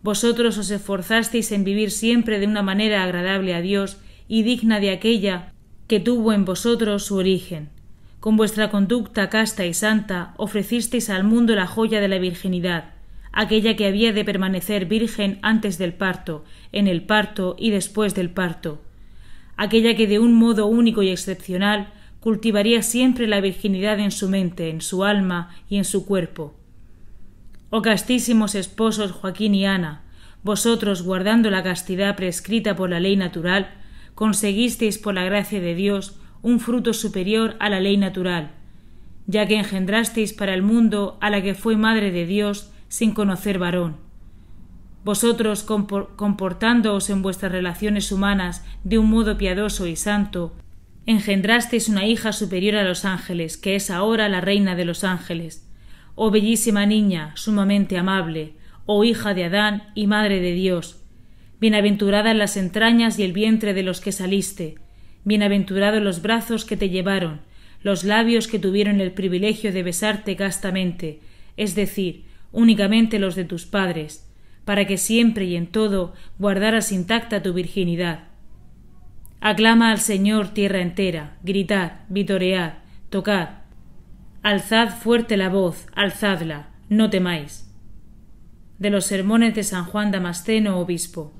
Vosotros 0.01 0.57
os 0.57 0.71
esforzasteis 0.71 1.51
en 1.51 1.65
vivir 1.65 1.91
siempre 1.91 2.39
de 2.39 2.47
una 2.47 2.61
manera 2.61 3.03
agradable 3.03 3.55
a 3.55 3.59
Dios 3.59 3.97
y 4.29 4.43
digna 4.43 4.79
de 4.79 4.91
aquella 4.91 5.51
que 5.89 5.99
tuvo 5.99 6.31
en 6.31 6.45
vosotros 6.45 7.03
su 7.03 7.17
origen. 7.17 7.71
Con 8.21 8.37
vuestra 8.37 8.69
conducta 8.69 9.27
casta 9.27 9.65
y 9.65 9.73
santa 9.73 10.33
ofrecisteis 10.37 11.09
al 11.09 11.25
mundo 11.25 11.55
la 11.55 11.67
joya 11.67 11.99
de 11.99 12.07
la 12.07 12.19
virginidad, 12.19 12.93
aquella 13.33 13.75
que 13.75 13.85
había 13.85 14.13
de 14.13 14.23
permanecer 14.23 14.85
virgen 14.85 15.39
antes 15.41 15.77
del 15.77 15.93
parto, 15.93 16.45
en 16.71 16.87
el 16.87 17.03
parto 17.03 17.57
y 17.59 17.71
después 17.71 18.15
del 18.15 18.29
parto, 18.29 18.81
aquella 19.57 19.93
que 19.93 20.07
de 20.07 20.19
un 20.19 20.33
modo 20.35 20.67
único 20.67 21.03
y 21.03 21.09
excepcional 21.09 21.91
cultivaría 22.23 22.83
siempre 22.83 23.27
la 23.27 23.41
virginidad 23.41 23.99
en 23.99 24.09
su 24.09 24.29
mente, 24.29 24.69
en 24.69 24.79
su 24.79 25.03
alma 25.03 25.53
y 25.67 25.75
en 25.75 25.83
su 25.83 26.05
cuerpo. 26.05 26.53
Oh 27.69 27.81
castísimos 27.81 28.55
esposos 28.55 29.11
Joaquín 29.11 29.53
y 29.53 29.65
Ana, 29.65 30.03
vosotros, 30.41 31.01
guardando 31.01 31.49
la 31.49 31.63
castidad 31.63 32.15
prescrita 32.15 32.77
por 32.77 32.89
la 32.89 33.01
ley 33.01 33.17
natural, 33.17 33.71
conseguisteis 34.15 34.99
por 34.99 35.15
la 35.15 35.25
gracia 35.25 35.59
de 35.59 35.75
Dios 35.75 36.17
un 36.41 36.61
fruto 36.61 36.93
superior 36.93 37.57
a 37.59 37.67
la 37.67 37.81
ley 37.81 37.97
natural, 37.97 38.51
ya 39.27 39.45
que 39.45 39.57
engendrasteis 39.57 40.31
para 40.31 40.53
el 40.53 40.61
mundo 40.61 41.17
a 41.19 41.29
la 41.29 41.41
que 41.41 41.55
fue 41.55 41.75
madre 41.75 42.11
de 42.11 42.25
Dios 42.25 42.71
sin 42.87 43.11
conocer 43.11 43.59
varón. 43.59 43.97
Vosotros, 45.03 45.63
comportándoos 45.63 47.09
en 47.09 47.21
vuestras 47.21 47.51
relaciones 47.51 48.13
humanas 48.13 48.63
de 48.85 48.97
un 48.97 49.09
modo 49.09 49.37
piadoso 49.37 49.87
y 49.87 49.97
santo, 49.97 50.53
engendrasteis 51.05 51.89
una 51.89 52.05
hija 52.05 52.31
superior 52.31 52.75
a 52.75 52.83
los 52.83 53.05
ángeles, 53.05 53.57
que 53.57 53.75
es 53.75 53.89
ahora 53.89 54.29
la 54.29 54.41
reina 54.41 54.75
de 54.75 54.85
los 54.85 55.03
ángeles. 55.03 55.69
Oh 56.15 56.31
bellísima 56.31 56.85
niña, 56.85 57.31
sumamente 57.35 57.97
amable, 57.97 58.53
oh 58.85 59.03
hija 59.03 59.33
de 59.33 59.45
Adán 59.45 59.83
y 59.95 60.07
madre 60.07 60.39
de 60.39 60.53
Dios, 60.53 61.03
bienaventurada 61.59 62.31
en 62.31 62.37
las 62.37 62.57
entrañas 62.57 63.19
y 63.19 63.23
el 63.23 63.33
vientre 63.33 63.73
de 63.73 63.83
los 63.83 64.01
que 64.01 64.11
saliste, 64.11 64.75
bienaventurados 65.23 66.01
los 66.01 66.21
brazos 66.21 66.65
que 66.65 66.77
te 66.77 66.89
llevaron, 66.89 67.41
los 67.81 68.03
labios 68.03 68.47
que 68.47 68.59
tuvieron 68.59 69.01
el 69.01 69.11
privilegio 69.11 69.71
de 69.71 69.83
besarte 69.83 70.35
castamente, 70.35 71.19
es 71.57 71.75
decir, 71.75 72.25
únicamente 72.51 73.19
los 73.19 73.35
de 73.35 73.45
tus 73.45 73.65
padres, 73.65 74.29
para 74.65 74.85
que 74.87 74.97
siempre 74.97 75.45
y 75.45 75.55
en 75.55 75.67
todo 75.67 76.13
guardaras 76.39 76.91
intacta 76.91 77.43
tu 77.43 77.53
virginidad. 77.53 78.32
Aclama 79.45 79.91
al 79.91 79.99
Señor 79.99 80.53
tierra 80.53 80.79
entera, 80.79 81.37
gritad, 81.43 81.99
vitoread, 82.07 82.75
tocad. 83.09 83.49
Alzad 84.41 84.97
fuerte 84.97 85.35
la 85.35 85.49
voz, 85.49 85.87
alzadla, 85.93 86.69
no 86.87 87.09
temáis. 87.09 87.69
De 88.79 88.89
los 88.89 89.05
sermones 89.05 89.53
de 89.53 89.63
San 89.63 89.83
Juan 89.83 90.11
Damasceno, 90.11 90.79
obispo. 90.79 91.33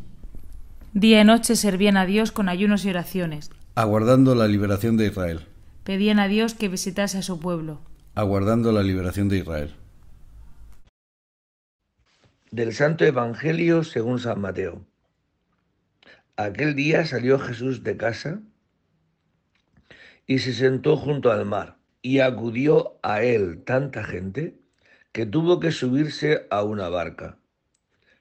Día 0.93 1.21
y 1.21 1.23
noche 1.23 1.55
servían 1.55 1.95
a 1.95 2.05
Dios 2.05 2.33
con 2.33 2.49
ayunos 2.49 2.83
y 2.83 2.89
oraciones. 2.89 3.49
Aguardando 3.75 4.35
la 4.35 4.47
liberación 4.47 4.97
de 4.97 5.07
Israel. 5.07 5.47
Pedían 5.85 6.19
a 6.19 6.27
Dios 6.27 6.55
que 6.55 6.67
visitase 6.67 7.19
a 7.19 7.21
su 7.21 7.39
pueblo. 7.39 7.79
Aguardando 8.15 8.73
la 8.73 8.83
liberación 8.83 9.29
de 9.29 9.37
Israel 9.37 9.75
del 12.53 12.71
Santo 12.71 13.03
Evangelio 13.03 13.83
según 13.83 14.19
San 14.19 14.39
Mateo. 14.39 14.85
Aquel 16.35 16.73
día 16.73 17.05
salió 17.05 17.37
Jesús 17.37 17.83
de 17.83 17.95
casa 17.95 18.41
y 20.25 20.39
se 20.39 20.53
sentó 20.53 20.97
junto 20.97 21.31
al 21.31 21.45
mar, 21.45 21.77
y 22.01 22.19
acudió 22.19 22.97
a 23.03 23.21
él 23.21 23.63
tanta 23.63 24.03
gente 24.03 24.57
que 25.11 25.27
tuvo 25.27 25.59
que 25.59 25.71
subirse 25.71 26.47
a 26.49 26.63
una 26.63 26.89
barca. 26.89 27.37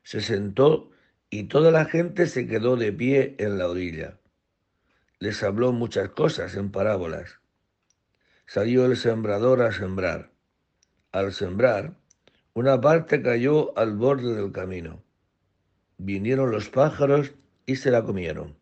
Se 0.03 0.21
sentó 0.21 0.91
y 1.31 1.45
toda 1.45 1.71
la 1.71 1.87
gente 1.87 2.27
se 2.27 2.47
quedó 2.47 2.77
de 2.77 2.93
pie 2.93 3.35
en 3.39 3.57
la 3.57 3.69
orilla. 3.69 4.19
Les 5.19 5.43
habló 5.43 5.73
muchas 5.73 6.11
cosas 6.11 6.55
en 6.55 6.71
parábolas. 6.71 7.41
Salió 8.45 8.85
el 8.85 8.99
sembrador 8.99 9.63
a 9.63 9.73
sembrar. 9.73 10.33
Al 11.13 11.33
sembrar, 11.33 11.95
una 12.53 12.79
parte 12.79 13.23
cayó 13.23 13.77
al 13.79 13.97
borde 13.97 14.35
del 14.35 14.53
camino. 14.53 15.03
Vinieron 15.97 16.51
los 16.51 16.69
pájaros 16.69 17.33
y 17.67 17.77
se 17.77 17.91
la 17.91 18.03
comieron. 18.03 18.57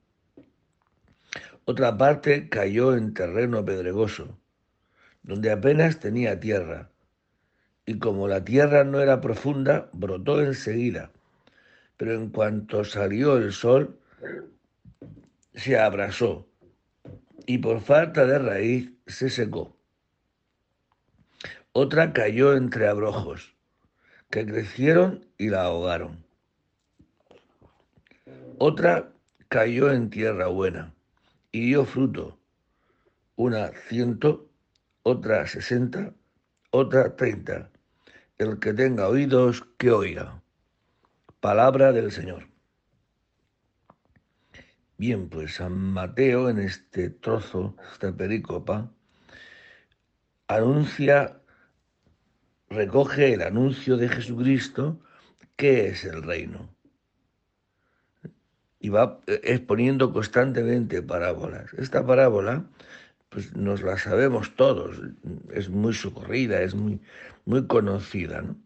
Otra 1.65 1.97
parte 1.97 2.49
cayó 2.49 2.97
en 2.97 3.15
terreno 3.15 3.65
pedregoso, 3.65 4.39
donde 5.23 5.51
apenas 5.51 6.01
tenía 6.01 6.41
tierra, 6.41 6.91
y 7.87 7.99
como 7.99 8.29
la 8.29 8.45
tierra 8.45 8.85
no 8.85 9.01
era 9.01 9.21
profunda, 9.21 9.89
brotó 9.93 10.41
enseguida, 10.41 11.13
pero 11.97 12.15
en 12.15 12.31
cuanto 12.31 12.85
salió 12.85 13.37
el 13.37 13.53
sol, 13.53 13.99
se 15.55 15.79
abrasó, 15.79 16.49
y 17.47 17.59
por 17.59 17.81
falta 17.81 18.27
de 18.27 18.39
raíz 18.39 18.93
se 19.07 19.31
secó. 19.31 19.77
Otra 21.73 22.13
cayó 22.13 22.57
entre 22.57 22.89
abrojos, 22.89 23.55
que 24.31 24.47
crecieron 24.47 25.27
y 25.39 25.51
la 25.51 25.63
ahogaron. 25.63 26.25
Otra 28.63 29.11
cayó 29.49 29.91
en 29.91 30.11
tierra 30.11 30.49
buena 30.49 30.95
y 31.51 31.69
dio 31.69 31.87
fruto, 31.87 32.39
una 33.37 33.69
ciento, 33.89 34.51
otra 35.03 35.47
sesenta, 35.47 36.13
otra 36.71 37.17
treinta. 37.17 37.71
El 38.37 38.59
que 38.59 38.75
tenga 38.75 39.09
oídos, 39.09 39.67
que 39.79 39.91
oiga. 39.91 40.43
Palabra 41.41 41.91
del 41.93 42.13
Señor. 42.13 42.49
Bien, 44.99 45.31
pues 45.31 45.55
San 45.55 45.73
Mateo 45.73 46.51
en 46.51 46.59
este 46.59 47.09
trozo, 47.09 47.75
esta 47.91 48.15
pericopa, 48.15 48.93
anuncia 50.49 51.41
recoge 52.69 53.33
el 53.33 53.41
anuncio 53.41 53.97
de 53.97 54.11
Jesucristo, 54.11 55.01
que 55.57 55.87
es 55.87 56.05
el 56.05 56.23
reino. 56.23 56.69
Y 58.81 58.89
va 58.89 59.21
exponiendo 59.27 60.13
constantemente 60.13 61.03
parábolas. 61.03 61.73
Esta 61.75 62.05
parábola, 62.05 62.65
pues 63.29 63.55
nos 63.55 63.83
la 63.83 63.99
sabemos 63.99 64.57
todos, 64.57 64.97
es 65.53 65.69
muy 65.69 65.95
socorrida, 65.95 66.63
es 66.63 66.75
muy, 66.75 67.01
muy 67.45 67.67
conocida, 67.67 68.43
¿no? 68.43 68.57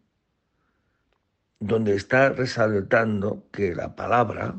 donde 1.67 1.95
está 1.95 2.29
resaltando 2.29 3.49
que 3.51 3.75
la 3.75 3.97
palabra, 3.97 4.55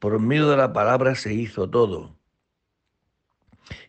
por 0.00 0.18
medio 0.18 0.50
de 0.50 0.56
la 0.56 0.72
palabra 0.72 1.14
se 1.14 1.32
hizo 1.32 1.70
todo. 1.70 2.16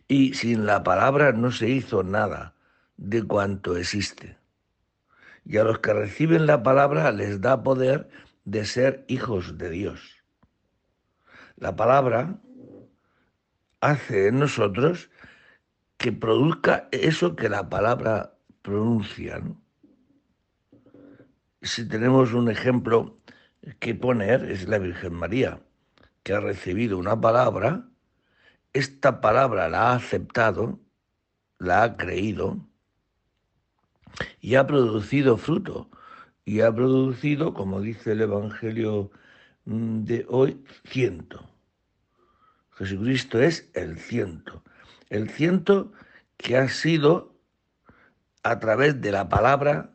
Y 0.06 0.34
sin 0.34 0.64
la 0.64 0.84
palabra 0.84 1.32
no 1.32 1.50
se 1.50 1.68
hizo 1.68 2.04
nada 2.04 2.54
de 2.96 3.24
cuanto 3.24 3.76
existe. 3.76 4.38
Y 5.44 5.56
a 5.56 5.64
los 5.64 5.80
que 5.80 5.92
reciben 5.92 6.46
la 6.46 6.62
palabra 6.62 7.10
les 7.10 7.40
da 7.40 7.64
poder 7.64 8.08
de 8.44 8.64
ser 8.64 9.04
hijos 9.08 9.58
de 9.58 9.70
Dios. 9.70 10.21
La 11.62 11.76
palabra 11.76 12.40
hace 13.80 14.26
en 14.26 14.40
nosotros 14.40 15.10
que 15.96 16.10
produzca 16.10 16.88
eso 16.90 17.36
que 17.36 17.48
la 17.48 17.68
palabra 17.68 18.34
pronuncia. 18.62 19.40
Si 21.60 21.86
tenemos 21.86 22.32
un 22.32 22.50
ejemplo 22.50 23.16
que 23.78 23.94
poner, 23.94 24.42
es 24.50 24.66
la 24.66 24.78
Virgen 24.78 25.14
María, 25.14 25.62
que 26.24 26.32
ha 26.34 26.40
recibido 26.40 26.98
una 26.98 27.20
palabra, 27.20 27.88
esta 28.72 29.20
palabra 29.20 29.68
la 29.68 29.92
ha 29.92 29.94
aceptado, 29.94 30.80
la 31.60 31.84
ha 31.84 31.96
creído, 31.96 32.58
y 34.40 34.56
ha 34.56 34.66
producido 34.66 35.36
fruto. 35.36 35.88
Y 36.44 36.62
ha 36.62 36.74
producido, 36.74 37.54
como 37.54 37.80
dice 37.80 38.10
el 38.10 38.22
Evangelio 38.22 39.12
mm, 39.64 40.02
de 40.02 40.26
hoy, 40.28 40.64
ciento. 40.86 41.51
Jesucristo 42.82 43.40
es 43.40 43.70
el 43.74 43.96
ciento. 43.96 44.64
El 45.08 45.30
ciento 45.30 45.92
que 46.36 46.56
ha 46.56 46.68
sido 46.68 47.36
a 48.42 48.58
través 48.58 49.00
de 49.00 49.12
la 49.12 49.28
palabra 49.28 49.94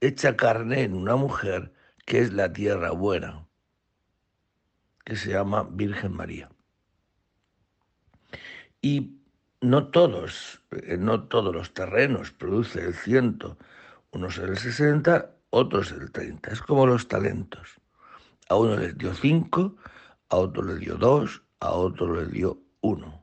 hecha 0.00 0.36
carne 0.36 0.82
en 0.82 0.94
una 0.94 1.16
mujer 1.16 1.72
que 2.06 2.20
es 2.20 2.32
la 2.32 2.52
tierra 2.52 2.92
buena, 2.92 3.48
que 5.04 5.16
se 5.16 5.30
llama 5.30 5.66
Virgen 5.68 6.12
María. 6.12 6.48
Y 8.80 9.18
no 9.60 9.88
todos, 9.88 10.62
eh, 10.70 10.96
no 10.96 11.24
todos 11.24 11.52
los 11.52 11.74
terrenos 11.74 12.30
produce 12.30 12.84
el 12.84 12.94
ciento, 12.94 13.58
unos 14.12 14.38
el 14.38 14.56
60, 14.58 15.34
otros 15.50 15.90
el 15.90 16.12
30. 16.12 16.52
Es 16.52 16.62
como 16.62 16.86
los 16.86 17.08
talentos. 17.08 17.80
A 18.48 18.54
uno 18.54 18.76
les 18.76 18.96
dio 18.96 19.12
cinco, 19.14 19.76
a 20.32 20.36
otro 20.36 20.62
le 20.62 20.76
dio 20.78 20.96
dos, 20.96 21.42
a 21.60 21.72
otro 21.72 22.14
le 22.14 22.26
dio 22.26 22.58
uno. 22.80 23.22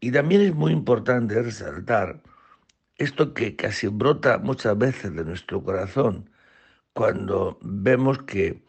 Y 0.00 0.12
también 0.12 0.42
es 0.42 0.54
muy 0.54 0.72
importante 0.72 1.42
resaltar 1.42 2.22
esto 2.96 3.32
que 3.32 3.56
casi 3.56 3.86
brota 3.86 4.36
muchas 4.38 4.76
veces 4.76 5.14
de 5.14 5.24
nuestro 5.24 5.64
corazón 5.64 6.28
cuando 6.92 7.58
vemos 7.62 8.18
que, 8.24 8.62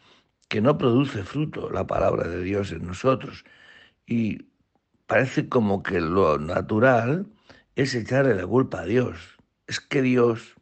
que 0.48 0.62
no 0.62 0.78
produce 0.78 1.24
fruto 1.24 1.70
la 1.70 1.86
palabra 1.86 2.30
de 2.30 2.42
Dios 2.42 2.72
en 2.72 2.88
nosotros. 2.88 3.44
Y 4.06 4.48
parece 5.06 5.50
como 5.50 5.84
que 5.84 6.00
lo 6.00 6.38
natural 6.40 7.28
es 7.76 7.96
echarle 7.96 8.36
la 8.36 8.48
culpa 8.48 8.82
a 8.82 8.86
Dios. 8.86 9.18
Es 9.68 9.82
que 9.82 10.02
Dios, 10.02 10.56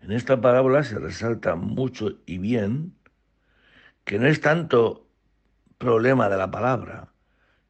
en 0.00 0.10
esta 0.10 0.40
parábola 0.40 0.82
se 0.82 0.98
resalta 0.98 1.54
mucho 1.54 2.18
y 2.26 2.38
bien 2.38 2.96
que 4.06 4.20
no 4.20 4.28
es 4.28 4.40
tanto 4.40 5.04
problema 5.78 6.28
de 6.28 6.36
la 6.38 6.50
palabra, 6.50 7.12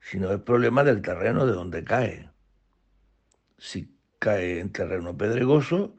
sino 0.01 0.31
el 0.31 0.42
problema 0.42 0.85
del 0.85 1.01
terreno 1.01 1.46
de 1.46 1.53
donde 1.53 1.83
cae. 1.83 2.29
Si 3.59 3.90
cae 4.18 4.61
en 4.61 4.70
terreno 4.70 5.16
pedregoso, 5.16 5.96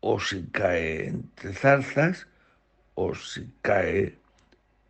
o 0.00 0.18
si 0.18 0.46
cae 0.46 1.08
entre 1.08 1.52
zarzas, 1.52 2.26
o 2.94 3.14
si 3.14 3.52
cae 3.60 4.18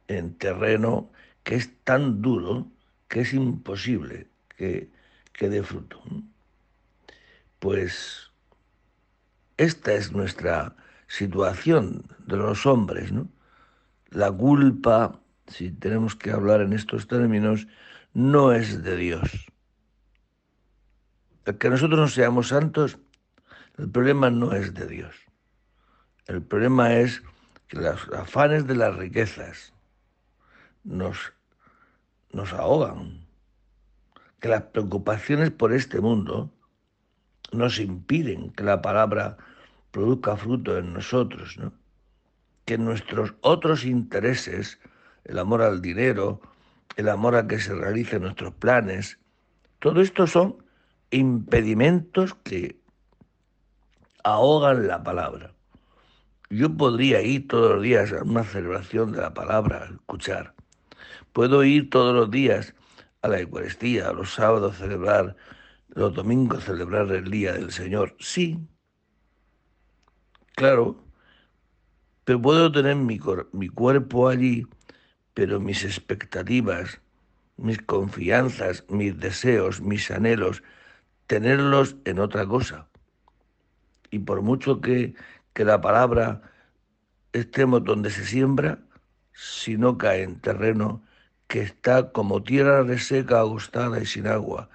en 0.06 0.38
terreno 0.38 1.10
que 1.42 1.56
es 1.56 1.70
tan 1.82 2.22
duro 2.22 2.68
que 3.08 3.22
es 3.22 3.34
imposible 3.34 4.28
que, 4.56 4.88
que 5.32 5.48
dé 5.48 5.64
fruto. 5.64 6.00
Pues 7.58 8.30
esta 9.56 9.94
es 9.94 10.12
nuestra 10.12 10.76
situación 11.08 12.04
de 12.24 12.36
los 12.36 12.64
hombres, 12.64 13.10
¿no? 13.10 13.26
La 14.10 14.32
culpa, 14.32 15.20
si 15.46 15.70
tenemos 15.70 16.14
que 16.14 16.30
hablar 16.30 16.60
en 16.62 16.72
estos 16.72 17.08
términos, 17.08 17.66
no 18.14 18.52
es 18.52 18.82
de 18.82 18.96
Dios. 18.96 19.46
El 21.44 21.58
que 21.58 21.70
nosotros 21.70 21.98
no 21.98 22.08
seamos 22.08 22.48
santos, 22.48 22.98
el 23.76 23.90
problema 23.90 24.30
no 24.30 24.52
es 24.52 24.74
de 24.74 24.86
Dios. 24.86 25.14
El 26.26 26.42
problema 26.42 26.94
es 26.94 27.22
que 27.68 27.78
los 27.78 28.08
afanes 28.12 28.66
de 28.66 28.76
las 28.76 28.96
riquezas 28.96 29.72
nos, 30.84 31.32
nos 32.32 32.52
ahogan, 32.52 33.26
que 34.40 34.48
las 34.48 34.62
preocupaciones 34.62 35.50
por 35.50 35.72
este 35.72 36.00
mundo 36.00 36.50
nos 37.52 37.78
impiden 37.78 38.50
que 38.52 38.64
la 38.64 38.82
palabra 38.82 39.36
produzca 39.90 40.36
fruto 40.36 40.76
en 40.78 40.92
nosotros, 40.92 41.56
¿no? 41.58 41.72
Que 42.68 42.76
nuestros 42.76 43.34
otros 43.40 43.86
intereses, 43.86 44.78
el 45.24 45.38
amor 45.38 45.62
al 45.62 45.80
dinero, 45.80 46.42
el 46.96 47.08
amor 47.08 47.34
a 47.34 47.46
que 47.46 47.58
se 47.58 47.74
realicen 47.74 48.20
nuestros 48.20 48.52
planes, 48.52 49.18
todo 49.78 50.02
esto 50.02 50.26
son 50.26 50.62
impedimentos 51.10 52.34
que 52.34 52.78
ahogan 54.22 54.86
la 54.86 55.02
palabra. 55.02 55.54
Yo 56.50 56.76
podría 56.76 57.22
ir 57.22 57.48
todos 57.48 57.76
los 57.76 57.82
días 57.82 58.12
a 58.12 58.22
una 58.22 58.44
celebración 58.44 59.12
de 59.12 59.22
la 59.22 59.32
palabra, 59.32 59.84
a 59.84 59.86
escuchar. 59.86 60.52
Puedo 61.32 61.64
ir 61.64 61.88
todos 61.88 62.14
los 62.14 62.30
días 62.30 62.74
a 63.22 63.28
la 63.28 63.40
Eucaristía, 63.40 64.10
a 64.10 64.12
los 64.12 64.34
sábados 64.34 64.76
celebrar, 64.76 65.36
los 65.88 66.12
domingos 66.12 66.64
celebrar 66.64 67.10
el 67.12 67.30
Día 67.30 67.54
del 67.54 67.72
Señor. 67.72 68.14
Sí, 68.18 68.58
claro, 70.54 71.07
pero 72.28 72.42
puedo 72.42 72.70
tener 72.70 72.94
mi, 72.94 73.18
cuerpo 73.18 74.28
allí, 74.28 74.66
pero 75.32 75.60
mis 75.60 75.82
expectativas, 75.82 77.00
mis 77.56 77.80
confianzas, 77.80 78.84
mis 78.90 79.18
deseos, 79.18 79.80
mis 79.80 80.10
anhelos, 80.10 80.62
tenerlos 81.26 81.96
en 82.04 82.18
otra 82.18 82.46
cosa. 82.46 82.86
Y 84.10 84.18
por 84.18 84.42
mucho 84.42 84.82
que, 84.82 85.14
que 85.54 85.64
la 85.64 85.80
palabra 85.80 86.42
estemos 87.32 87.82
donde 87.82 88.10
se 88.10 88.26
siembra, 88.26 88.78
si 89.32 89.78
no 89.78 89.96
cae 89.96 90.22
en 90.22 90.38
terreno 90.38 91.02
que 91.46 91.62
está 91.62 92.12
como 92.12 92.42
tierra 92.42 92.82
reseca, 92.82 93.40
agostada 93.40 94.02
y 94.02 94.04
sin 94.04 94.26
agua, 94.26 94.68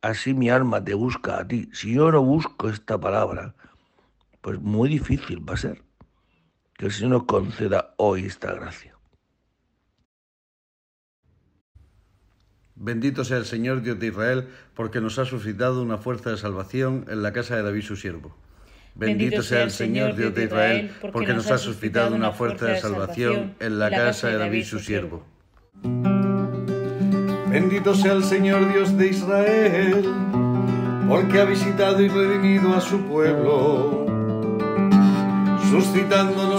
así 0.00 0.32
mi 0.32 0.48
alma 0.48 0.82
te 0.82 0.94
busca 0.94 1.40
a 1.40 1.46
ti. 1.46 1.68
Si 1.74 1.92
yo 1.92 2.10
no 2.10 2.22
busco 2.22 2.70
esta 2.70 2.98
palabra, 2.98 3.54
pues 4.40 4.58
muy 4.60 4.88
difícil 4.88 5.46
va 5.46 5.52
a 5.52 5.58
ser 5.58 5.87
que 6.78 6.86
el 6.86 6.92
Señor 6.92 7.10
nos 7.10 7.24
conceda 7.24 7.94
hoy 7.98 8.24
esta 8.24 8.54
gracia. 8.54 8.94
Bendito 12.76 13.24
sea 13.24 13.38
el 13.38 13.44
Señor 13.44 13.82
Dios 13.82 13.98
de 13.98 14.06
Israel, 14.06 14.48
porque 14.74 15.00
nos 15.00 15.18
ha 15.18 15.24
suscitado 15.24 15.82
una 15.82 15.98
fuerza 15.98 16.30
de 16.30 16.36
salvación 16.36 17.04
en 17.08 17.24
la 17.24 17.32
casa 17.32 17.56
de 17.56 17.64
David 17.64 17.82
su 17.82 17.96
siervo. 17.96 18.34
Bendito 18.94 19.42
sea 19.42 19.64
el 19.64 19.72
Señor 19.72 20.14
Dios 20.14 20.32
de 20.32 20.44
Israel, 20.44 20.92
porque 21.12 21.34
nos 21.34 21.50
ha 21.50 21.58
suscitado 21.58 22.14
una 22.14 22.30
fuerza 22.30 22.66
de 22.66 22.80
salvación 22.80 23.56
en 23.58 23.80
la 23.80 23.90
casa 23.90 24.28
de 24.28 24.38
David 24.38 24.64
su 24.64 24.78
siervo. 24.78 25.24
Bendito 27.50 27.94
sea 27.94 28.12
el 28.12 28.22
Señor 28.22 28.72
Dios 28.72 28.96
de 28.96 29.08
Israel, 29.08 30.04
porque 31.08 31.40
ha 31.40 31.44
visitado 31.44 32.00
y 32.00 32.08
redimido 32.08 32.74
a 32.74 32.80
su 32.80 33.00
pueblo, 33.02 34.06
suscitándonos 35.70 36.47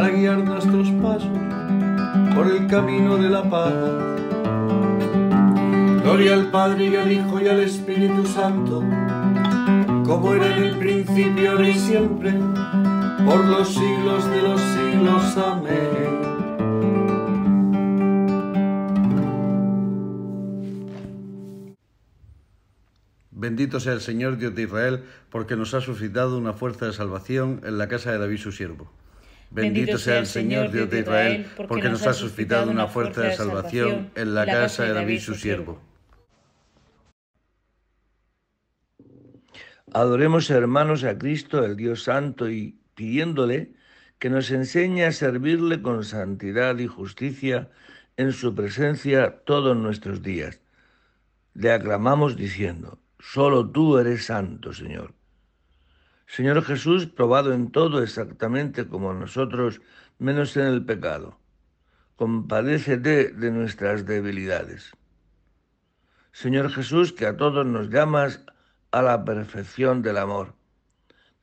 para 0.00 0.12
guiar 0.12 0.38
nuestros 0.38 0.88
pasos 0.92 1.28
por 2.34 2.46
el 2.50 2.66
camino 2.68 3.18
de 3.18 3.28
la 3.28 3.42
paz. 3.42 3.74
Gloria 6.02 6.32
al 6.32 6.50
Padre 6.50 6.86
y 6.86 6.96
al 6.96 7.12
Hijo 7.12 7.38
y 7.38 7.48
al 7.48 7.60
Espíritu 7.60 8.24
Santo 8.24 8.82
como 10.06 10.32
era 10.32 10.56
en 10.56 10.64
el 10.64 10.78
principio, 10.78 11.50
ahora 11.50 11.68
y 11.68 11.74
siempre, 11.74 12.32
por 13.26 13.44
los 13.44 13.68
siglos 13.68 14.24
de 14.30 14.42
los 14.42 14.58
siglos. 14.58 15.36
Amén. 15.36 16.20
Bendito 23.30 23.78
sea 23.80 23.92
el 23.92 24.00
Señor 24.00 24.38
Dios 24.38 24.54
de 24.54 24.62
Israel, 24.62 25.04
porque 25.28 25.56
nos 25.56 25.74
ha 25.74 25.82
suscitado 25.82 26.38
una 26.38 26.54
fuerza 26.54 26.86
de 26.86 26.94
salvación 26.94 27.60
en 27.64 27.76
la 27.76 27.86
casa 27.88 28.10
de 28.12 28.18
David 28.18 28.38
su 28.38 28.50
siervo. 28.50 28.90
Bendito 29.50 29.98
sea 29.98 30.18
el 30.18 30.26
Señor 30.26 30.70
Dios 30.70 30.88
de 30.90 31.00
Israel, 31.00 31.46
porque 31.68 31.88
nos 31.88 32.06
ha 32.06 32.12
suscitado 32.12 32.70
una 32.70 32.86
fuerza 32.86 33.22
de 33.22 33.34
salvación 33.34 34.10
en 34.14 34.34
la 34.34 34.46
casa 34.46 34.84
de 34.84 34.92
David 34.92 35.20
su 35.20 35.34
siervo. 35.34 35.80
Adoremos 39.92 40.48
hermanos 40.50 41.02
a 41.02 41.18
Cristo, 41.18 41.64
el 41.64 41.76
Dios 41.76 42.04
Santo, 42.04 42.48
y 42.48 42.78
pidiéndole 42.94 43.72
que 44.20 44.30
nos 44.30 44.52
enseña 44.52 45.08
a 45.08 45.12
servirle 45.12 45.82
con 45.82 46.04
santidad 46.04 46.78
y 46.78 46.86
justicia 46.86 47.70
en 48.16 48.32
su 48.32 48.54
presencia 48.54 49.40
todos 49.44 49.76
nuestros 49.76 50.22
días. 50.22 50.60
Le 51.54 51.72
aclamamos 51.72 52.36
diciendo, 52.36 53.00
solo 53.18 53.68
tú 53.68 53.98
eres 53.98 54.26
santo, 54.26 54.72
Señor. 54.72 55.14
Señor 56.30 56.62
Jesús, 56.62 57.06
probado 57.06 57.52
en 57.52 57.72
todo 57.72 58.04
exactamente 58.04 58.86
como 58.86 59.12
nosotros, 59.12 59.80
menos 60.20 60.56
en 60.56 60.66
el 60.66 60.84
pecado. 60.84 61.40
Compadécete 62.14 63.32
de 63.32 63.50
nuestras 63.50 64.06
debilidades. 64.06 64.92
Señor 66.30 66.70
Jesús, 66.70 67.12
que 67.12 67.26
a 67.26 67.36
todos 67.36 67.66
nos 67.66 67.90
llamas 67.90 68.44
a 68.92 69.02
la 69.02 69.24
perfección 69.24 70.02
del 70.02 70.18
amor. 70.18 70.54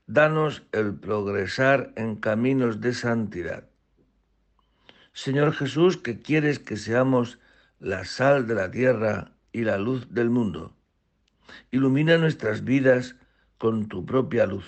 Danos 0.06 0.64
el 0.72 0.96
progresar 0.96 1.92
en 1.98 2.16
caminos 2.16 2.80
de 2.80 2.94
santidad. 2.94 3.66
Señor 5.12 5.52
Jesús, 5.52 5.98
que 5.98 6.22
quieres 6.22 6.60
que 6.60 6.78
seamos 6.78 7.40
la 7.80 8.06
sal 8.06 8.48
de 8.48 8.56
la 8.56 8.72
tierra 8.72 9.34
y 9.52 9.66
la 9.66 9.78
luz 9.80 10.14
del 10.14 10.30
mundo. 10.30 10.74
Ilumina 11.72 12.18
nuestras 12.18 12.64
vidas 12.64 13.18
con 13.58 13.88
tu 13.88 14.06
propia 14.06 14.46
luz. 14.46 14.66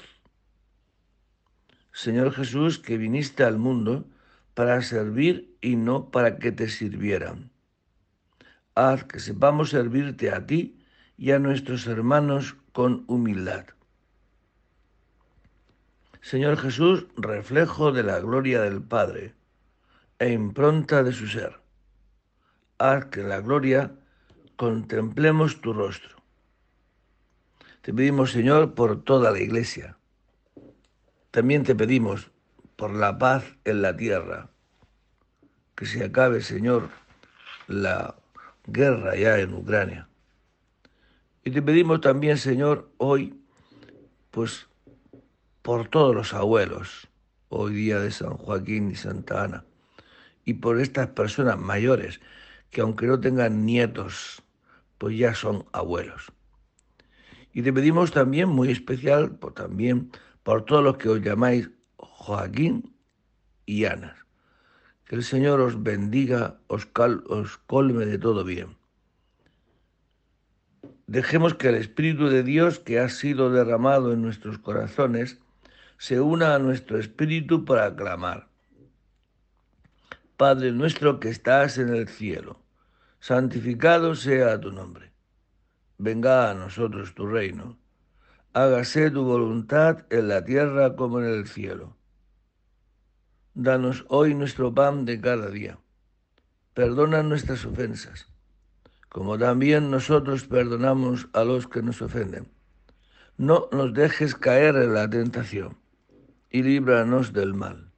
Señor 1.92 2.32
Jesús, 2.32 2.80
que 2.80 2.98
viniste 2.98 3.44
al 3.44 3.58
mundo 3.58 4.06
para 4.54 4.82
servir 4.82 5.58
y 5.62 5.76
no 5.76 6.12
para 6.12 6.38
que 6.38 6.52
te 6.52 6.70
sirvieran. 6.70 7.52
Haz 8.76 9.04
que 9.04 9.20
sepamos 9.20 9.72
servirte 9.72 10.32
a 10.32 10.46
ti 10.46 10.80
y 11.18 11.32
a 11.32 11.40
nuestros 11.40 11.88
hermanos 11.88 12.56
con 12.72 13.04
humildad. 13.08 13.66
Señor 16.22 16.58
Jesús, 16.58 17.08
reflejo 17.16 17.92
de 17.92 18.04
la 18.04 18.20
gloria 18.20 18.62
del 18.62 18.82
Padre 18.82 19.34
e 20.20 20.32
impronta 20.32 21.04
de 21.04 21.14
su 21.14 21.28
ser. 21.28 21.60
Haz 22.78 23.06
que 23.06 23.22
en 23.22 23.30
la 23.30 23.42
gloria 23.42 23.96
contemplemos 24.56 25.62
tu 25.62 25.74
rostro. 25.74 26.19
Te 27.82 27.94
pedimos, 27.94 28.32
Señor, 28.32 28.74
por 28.74 29.04
toda 29.04 29.32
la 29.32 29.40
iglesia. 29.40 29.98
También 31.32 31.64
te 31.64 31.76
pedimos 31.76 32.30
por 32.76 32.94
la 32.94 33.18
paz 33.18 33.46
en 33.64 33.82
la 33.82 33.96
tierra. 33.96 34.50
Que 35.76 35.86
se 35.86 36.04
acabe, 36.04 36.42
Señor, 36.42 36.90
la 37.68 38.16
guerra 38.68 39.16
ya 39.16 39.40
en 39.40 39.54
Ucrania. 39.54 40.10
Y 41.46 41.52
te 41.52 41.62
pedimos 41.62 42.02
también, 42.02 42.38
Señor, 42.38 42.92
hoy, 42.98 43.42
pues 44.32 44.68
por 45.62 45.88
todos 45.88 46.14
los 46.14 46.34
abuelos, 46.34 47.08
hoy 47.48 47.74
día 47.74 48.00
de 48.00 48.12
San 48.12 48.36
Joaquín 48.36 48.92
y 48.92 48.96
Santa 48.96 49.44
Ana, 49.44 49.66
y 50.44 50.56
por 50.56 50.82
estas 50.82 51.08
personas 51.08 51.58
mayores 51.58 52.20
que 52.72 52.82
aunque 52.82 53.08
no 53.08 53.20
tengan 53.20 53.66
nietos, 53.66 54.44
pues 54.98 55.18
ya 55.18 55.34
son 55.34 55.66
abuelos. 55.72 56.32
Y 57.54 57.62
te 57.62 57.74
pedimos 57.74 58.12
también, 58.12 58.50
muy 58.50 58.72
especial, 58.72 59.32
por, 59.32 59.54
también 59.54 60.12
por 60.44 60.66
todos 60.66 60.84
los 60.84 60.98
que 60.98 61.10
os 61.10 61.22
llamáis 61.22 61.70
Joaquín 61.98 62.96
y 63.66 63.86
Ana. 63.86 64.16
Que 65.06 65.16
el 65.16 65.24
Señor 65.24 65.60
os 65.60 65.82
bendiga, 65.82 66.60
os, 66.68 66.88
os 67.28 67.58
colme 67.58 68.06
de 68.06 68.18
todo 68.18 68.44
bien. 68.44 68.78
Dejemos 71.08 71.56
que 71.56 71.70
el 71.70 71.76
Espíritu 71.76 72.30
de 72.30 72.44
Dios 72.44 72.78
que 72.78 73.00
ha 73.00 73.10
sido 73.10 73.52
derramado 73.52 74.14
en 74.14 74.22
nuestros 74.22 74.60
corazones 74.60 75.40
se 75.98 76.22
una 76.22 76.56
a 76.56 76.60
nuestro 76.60 76.98
espíritu 76.98 77.66
para 77.66 77.86
aclamar. 77.86 78.48
Padre 80.38 80.72
nuestro 80.72 81.20
que 81.20 81.30
estás 81.30 81.78
en 81.78 81.90
el 81.90 82.08
cielo, 82.08 82.62
santificado 83.20 84.16
sea 84.16 84.62
tu 84.62 84.72
nombre. 84.72 85.09
Venga 86.00 86.50
a 86.50 86.56
nosotros 86.56 87.14
tu 87.14 87.28
reino. 87.28 87.78
Hágase 88.54 89.12
tu 89.12 89.24
voluntad 89.24 90.08
en 90.10 90.30
la 90.30 90.44
tierra 90.44 90.96
como 90.96 91.20
en 91.20 91.28
el 91.28 91.48
cielo. 91.48 91.96
Danos 93.54 94.06
hoy 94.08 94.34
nuestro 94.34 94.74
pan 94.74 95.06
de 95.06 95.22
cada 95.22 95.52
día. 95.52 95.78
Perdona 96.74 97.22
nuestras 97.22 97.64
ofensas 97.64 98.28
como 99.10 99.40
también 99.40 99.90
nosotros 99.90 100.46
perdonamos 100.46 101.28
a 101.34 101.44
los 101.44 101.68
que 101.68 101.82
nos 101.82 102.02
ofenden. 102.02 102.48
No 103.38 103.68
nos 103.72 103.94
dejes 103.94 104.36
caer 104.36 104.76
en 104.76 104.94
la 104.94 105.10
tentación 105.10 105.78
y 106.50 106.64
líbranos 106.64 107.34
del 107.34 107.54
mal. 107.54 107.92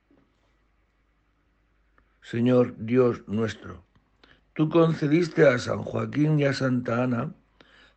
Señor 2.22 2.76
Dios 2.78 3.24
nuestro, 3.28 3.84
tú 4.54 4.70
concediste 4.70 5.48
a 5.48 5.58
San 5.60 5.84
Joaquín 5.84 6.40
y 6.40 6.46
a 6.46 6.54
Santa 6.54 7.04
Ana 7.04 7.36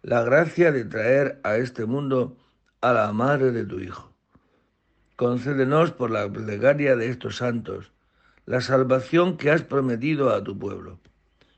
la 0.04 0.22
gracia 0.22 0.70
de 0.70 0.84
traer 0.84 1.40
a 1.44 1.56
este 1.56 1.86
mundo 1.86 2.36
a 2.82 2.92
la 2.92 3.10
madre 3.14 3.52
de 3.52 3.64
tu 3.64 3.80
Hijo. 3.80 4.12
Concédenos 5.16 5.92
por 5.92 6.10
la 6.10 6.30
plegaria 6.30 6.94
de 6.94 7.08
estos 7.08 7.36
santos 7.36 7.90
la 8.44 8.60
salvación 8.60 9.38
que 9.38 9.50
has 9.50 9.62
prometido 9.62 10.34
a 10.34 10.44
tu 10.44 10.58
pueblo 10.58 11.00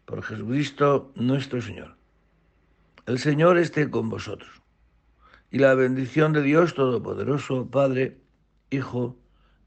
por 0.05 0.23
Jesucristo 0.23 1.11
nuestro 1.17 1.61
Señor. 1.61 1.97
El 3.07 3.19
Señor 3.19 3.59
esté 3.59 3.91
con 3.91 4.09
vosotros. 4.09 4.63
Y 5.51 5.59
la 5.59 5.75
bendición 5.75 6.33
de 6.33 6.43
Dios 6.43 6.75
Todopoderoso, 6.75 7.69
Padre, 7.69 8.21
Hijo 8.71 9.19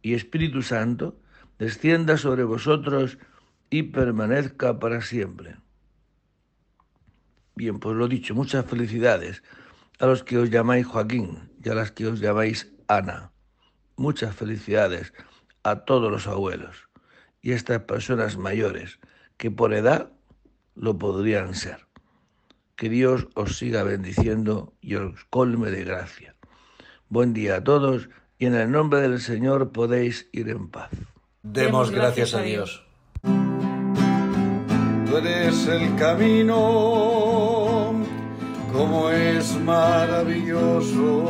y 0.02 0.14
Espíritu 0.14 0.62
Santo, 0.62 1.20
descienda 1.58 2.16
sobre 2.16 2.46
vosotros 2.46 3.18
y 3.70 3.84
permanezca 3.84 4.80
para 4.80 5.02
siempre. 5.02 5.58
Bien, 7.60 7.78
pues 7.78 7.98
lo 7.98 8.08
dicho, 8.08 8.34
muchas 8.34 8.66
felicidades 8.66 9.44
a 10.00 10.06
los 10.06 10.24
que 10.24 10.38
os 10.38 10.50
llamáis 10.50 10.88
Joaquín 10.88 11.50
y 11.62 11.68
a 11.68 11.74
las 11.74 11.92
que 11.92 12.08
os 12.08 12.22
llamáis 12.22 12.72
Ana. 12.88 13.34
Muchas 13.98 14.34
felicidades 14.34 15.12
a 15.64 15.84
todos 15.84 16.10
los 16.10 16.26
abuelos 16.26 16.88
y 17.42 17.52
a 17.52 17.58
estas 17.58 17.82
personas 17.82 18.38
mayores 18.38 19.02
que 19.36 19.52
por 19.52 19.74
edad 19.74 20.14
lo 20.74 20.98
podrían 20.98 21.54
ser. 21.54 21.86
Que 22.78 22.88
Dios 22.88 23.28
os 23.36 23.58
siga 23.58 23.84
bendiciendo 23.84 24.74
y 24.80 24.96
os 24.96 25.26
colme 25.30 25.70
de 25.70 25.84
gracia. 25.84 26.36
Buen 27.10 27.34
día 27.34 27.58
a 27.58 27.64
todos 27.66 28.08
y 28.38 28.46
en 28.46 28.56
el 28.56 28.72
nombre 28.72 29.02
del 29.02 29.20
Señor 29.20 29.74
podéis 29.74 30.30
ir 30.32 30.48
en 30.48 30.70
paz. 30.70 30.92
Demos 31.44 31.92
gracias 31.92 32.34
a 32.36 32.42
Dios. 32.42 32.86
Tú 35.10 35.18
eres 35.18 35.68
el 35.68 35.96
camino, 35.96 37.49
como 38.74 39.10
es 39.10 39.60
maravilloso. 39.60 41.30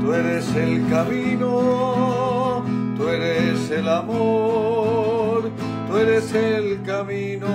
Tú 0.00 0.12
eres 0.12 0.54
el 0.54 0.88
camino, 0.88 2.62
tú 2.96 3.08
eres 3.08 3.70
el 3.70 3.88
amor 3.88 5.16
tú 5.96 6.02
eres 6.02 6.34
el 6.34 6.82
camino, 6.82 7.46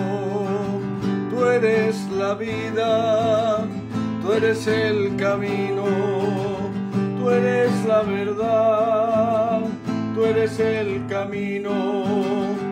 tú 1.29 1.45
eres 1.45 1.95
la 2.09 2.33
vida, 2.33 3.67
tú 4.21 4.33
eres 4.33 4.65
el 4.67 5.15
camino, 5.15 5.83
tú 7.19 7.29
eres 7.29 7.71
la 7.85 8.01
verdad, 8.01 9.61
tú 10.15 10.25
eres 10.25 10.59
el 10.59 11.05
camino, 11.07 11.71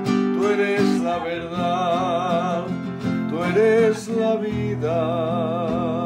tú 0.05 0.47
eres 0.47 1.01
la 1.01 1.19
verdad, 1.19 2.65
eres 3.49 4.07
la 4.07 4.35
vida. 4.35 5.98